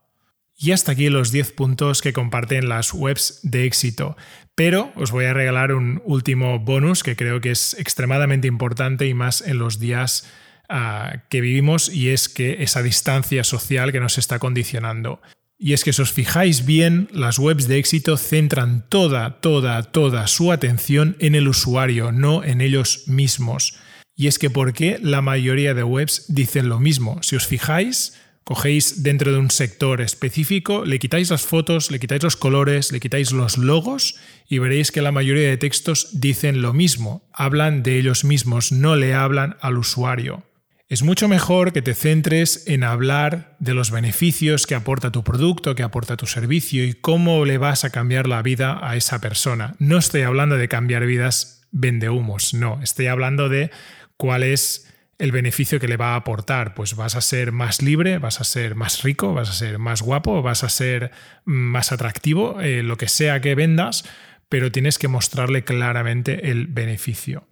Y 0.58 0.72
hasta 0.72 0.92
aquí 0.92 1.10
los 1.10 1.32
10 1.32 1.54
puntos 1.54 2.02
que 2.02 2.14
comparten 2.14 2.70
las 2.70 2.94
webs 2.94 3.40
de 3.44 3.66
éxito. 3.66 4.16
Pero 4.56 4.92
os 4.96 5.12
voy 5.12 5.26
a 5.26 5.34
regalar 5.34 5.74
un 5.74 6.02
último 6.06 6.60
bonus 6.60 7.04
que 7.04 7.16
creo 7.16 7.42
que 7.42 7.52
es 7.52 7.76
extremadamente 7.80 8.48
importante 8.48 9.08
y 9.08 9.14
más 9.14 9.42
en 9.42 9.58
los 9.58 9.80
días 9.80 10.30
ah, 10.70 11.24
que 11.30 11.42
vivimos 11.42 11.90
y 11.90 12.10
es 12.10 12.30
que 12.30 12.62
esa 12.62 12.84
distancia 12.84 13.44
social 13.44 13.92
que 13.92 14.00
nos 14.00 14.18
está 14.18 14.38
condicionando. 14.38 15.20
Y 15.64 15.74
es 15.74 15.84
que 15.84 15.94
si 15.94 16.02
os 16.02 16.12
fijáis 16.12 16.66
bien, 16.66 17.08
las 17.14 17.38
webs 17.38 17.68
de 17.68 17.78
éxito 17.78 18.18
centran 18.18 18.84
toda, 18.90 19.42
toda, 19.42 19.84
toda 19.84 20.26
su 20.26 20.52
atención 20.52 21.16
en 21.20 21.36
el 21.36 21.48
usuario, 21.48 22.12
no 22.12 22.44
en 22.44 22.62
ellos 22.62 23.04
mismos. 23.06 23.76
Y 24.16 24.26
es 24.26 24.40
que 24.40 24.50
¿por 24.50 24.74
qué 24.74 24.98
la 25.00 25.22
mayoría 25.22 25.76
de 25.76 25.84
webs 25.84 26.26
dicen 26.30 26.68
lo 26.68 26.80
mismo? 26.80 27.22
Si 27.22 27.36
os 27.36 27.46
fijáis, 27.46 28.20
cogéis 28.44 29.04
dentro 29.04 29.32
de 29.32 29.38
un 29.38 29.52
sector 29.52 30.02
específico, 30.02 30.84
le 30.84 30.98
quitáis 30.98 31.30
las 31.30 31.44
fotos, 31.44 31.92
le 31.92 32.00
quitáis 32.00 32.24
los 32.24 32.38
colores, 32.38 32.92
le 32.92 33.00
quitáis 33.00 33.32
los 33.32 33.60
logos 33.60 34.16
y 34.50 34.58
veréis 34.58 34.92
que 34.92 35.04
la 35.04 35.12
mayoría 35.12 35.48
de 35.48 35.58
textos 35.58 36.10
dicen 36.20 36.64
lo 36.64 36.74
mismo, 36.74 37.30
hablan 37.34 37.84
de 37.84 38.00
ellos 38.00 38.24
mismos, 38.24 38.72
no 38.72 38.96
le 38.96 39.14
hablan 39.14 39.58
al 39.62 39.78
usuario. 39.78 40.44
Es 40.92 41.04
mucho 41.04 41.30
mejor 41.30 41.72
que 41.72 41.82
te 41.82 41.94
centres 41.94 42.66
en 42.68 42.84
hablar 42.84 43.56
de 43.60 43.74
los 43.74 43.92
beneficios 43.92 44.68
que 44.68 44.76
aporta 44.76 45.10
tu 45.10 45.24
producto, 45.24 45.74
que 45.74 45.84
aporta 45.84 46.18
tu 46.18 46.28
servicio 46.28 46.84
y 46.84 46.92
cómo 46.92 47.46
le 47.46 47.58
vas 47.58 47.86
a 47.86 47.92
cambiar 47.92 48.28
la 48.28 48.42
vida 48.42 48.78
a 48.86 48.98
esa 48.98 49.22
persona. 49.22 49.74
No 49.80 49.98
estoy 49.98 50.24
hablando 50.24 50.58
de 50.58 50.68
cambiar 50.68 51.06
vidas 51.06 51.66
vendehumos, 51.72 52.54
no, 52.54 52.82
estoy 52.84 53.08
hablando 53.08 53.48
de 53.48 53.72
cuál 54.18 54.44
es 54.44 54.94
el 55.18 55.32
beneficio 55.32 55.80
que 55.80 55.88
le 55.88 55.96
va 55.96 56.12
a 56.12 56.18
aportar. 56.18 56.74
Pues 56.74 56.98
vas 56.98 57.16
a 57.16 57.22
ser 57.22 57.54
más 57.54 57.82
libre, 57.82 58.18
vas 58.18 58.42
a 58.42 58.44
ser 58.44 58.76
más 58.76 59.02
rico, 59.02 59.34
vas 59.34 59.50
a 59.50 59.54
ser 59.54 59.80
más 59.80 60.02
guapo, 60.02 60.42
vas 60.42 60.66
a 60.66 60.70
ser 60.70 61.12
más 61.46 61.94
atractivo, 61.94 62.60
eh, 62.60 62.84
lo 62.84 62.98
que 62.98 63.08
sea 63.08 63.40
que 63.40 63.56
vendas, 63.56 64.04
pero 64.50 64.74
tienes 64.74 65.00
que 65.00 65.08
mostrarle 65.08 65.64
claramente 65.64 66.52
el 66.52 66.68
beneficio. 66.68 67.48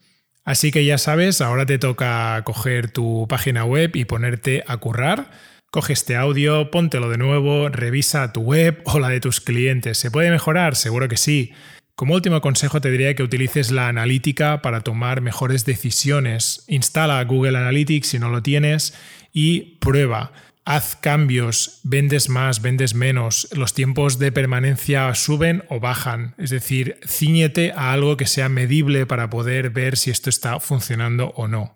Así 0.46 0.72
que 0.72 0.86
ya 0.86 0.98
sabes, 0.98 1.42
ahora 1.42 1.66
te 1.66 1.78
toca 1.78 2.42
coger 2.44 2.92
tu 2.92 3.28
página 3.28 3.66
web 3.66 3.96
y 3.96 4.06
ponerte 4.06 4.64
a 4.68 4.78
currar. 4.78 5.32
Coge 5.72 5.94
este 5.94 6.16
audio, 6.16 6.72
póntelo 6.72 7.10
de 7.10 7.18
nuevo, 7.18 7.70
revisa 7.70 8.34
tu 8.34 8.42
web 8.42 8.82
o 8.86 9.00
la 9.00 9.10
de 9.10 9.20
tus 9.20 9.42
clientes. 9.42 9.98
¿Se 9.98 10.12
puede 10.12 10.32
mejorar? 10.32 10.76
Seguro 10.76 11.08
que 11.08 11.18
sí. 11.18 11.54
Como 11.96 12.14
último 12.16 12.40
consejo 12.40 12.80
te 12.80 12.90
diría 12.90 13.14
que 13.14 13.24
utilices 13.24 13.72
la 13.72 13.90
analítica 13.90 14.62
para 14.62 14.82
tomar 14.82 15.22
mejores 15.22 15.66
decisiones. 15.66 16.64
Instala 16.68 17.24
Google 17.26 17.58
Analytics 17.58 18.08
si 18.08 18.20
no 18.20 18.30
lo 18.30 18.42
tienes 18.42 18.98
y 19.34 19.78
prueba 19.80 20.32
haz 20.70 20.96
cambios, 20.96 21.80
vendes 21.82 22.30
más, 22.30 22.62
vendes 22.62 22.94
menos, 22.94 23.48
los 23.54 23.74
tiempos 23.74 24.20
de 24.20 24.32
permanencia 24.32 25.16
suben 25.16 25.64
o 25.68 25.80
bajan, 25.80 26.36
es 26.38 26.52
decir, 26.52 27.00
ciñete 27.08 27.72
a 27.72 27.92
algo 27.92 28.18
que 28.18 28.28
sea 28.28 28.50
medible 28.50 29.08
para 29.08 29.32
poder 29.32 29.72
ver 29.72 29.98
si 29.98 30.12
esto 30.12 30.30
está 30.30 30.60
funcionando 30.60 31.34
o 31.36 31.48
no. 31.48 31.76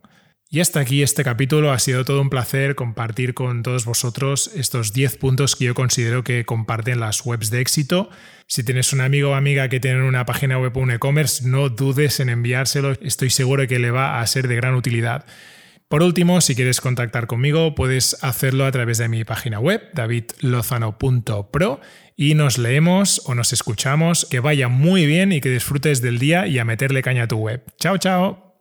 Y 0.52 0.60
hasta 0.60 0.80
aquí 0.80 1.02
este 1.02 1.24
capítulo, 1.24 1.72
ha 1.72 1.80
sido 1.80 2.06
todo 2.06 2.22
un 2.22 2.30
placer 2.30 2.76
compartir 2.76 3.34
con 3.34 3.64
todos 3.64 3.86
vosotros 3.86 4.52
estos 4.54 4.94
10 4.94 5.18
puntos 5.18 5.56
que 5.56 5.66
yo 5.66 5.74
considero 5.74 6.24
que 6.24 6.46
comparten 6.46 7.00
las 7.00 7.26
webs 7.26 7.50
de 7.50 7.62
éxito. 7.62 8.12
Si 8.46 8.64
tienes 8.64 8.94
un 8.94 9.02
amigo 9.02 9.32
o 9.32 9.34
amiga 9.34 9.70
que 9.70 9.80
tiene 9.80 10.04
una 10.04 10.28
página 10.28 10.60
web 10.60 10.78
o 10.78 10.82
un 10.82 10.92
e-commerce, 10.92 11.50
no 11.50 11.70
dudes 11.70 12.20
en 12.20 12.30
enviárselo, 12.30 12.92
estoy 13.02 13.32
seguro 13.32 13.68
que 13.68 13.80
le 13.80 13.90
va 13.90 14.22
a 14.22 14.28
ser 14.28 14.48
de 14.48 14.56
gran 14.56 14.76
utilidad. 14.76 15.26
Por 15.88 16.02
último, 16.02 16.42
si 16.42 16.56
quieres 16.56 16.82
contactar 16.82 17.28
conmigo, 17.28 17.76
puedes 17.76 18.24
hacerlo 18.24 18.66
a 18.66 18.72
través 18.72 18.98
de 18.98 19.10
mi 19.10 19.24
página 19.24 19.60
web, 19.60 19.82
davidlozano.pro, 19.94 21.82
y 22.16 22.36
nos 22.36 22.58
leemos 22.58 23.22
o 23.26 23.36
nos 23.36 23.54
escuchamos. 23.54 24.26
Que 24.30 24.40
vaya 24.40 24.68
muy 24.68 25.06
bien 25.06 25.32
y 25.32 25.42
que 25.42 25.50
disfrutes 25.50 26.02
del 26.02 26.20
día 26.20 26.48
y 26.48 26.60
a 26.60 26.66
meterle 26.66 27.02
caña 27.02 27.24
a 27.24 27.28
tu 27.28 27.38
web. 27.38 27.64
Chao, 27.78 27.98
chao. 27.98 28.53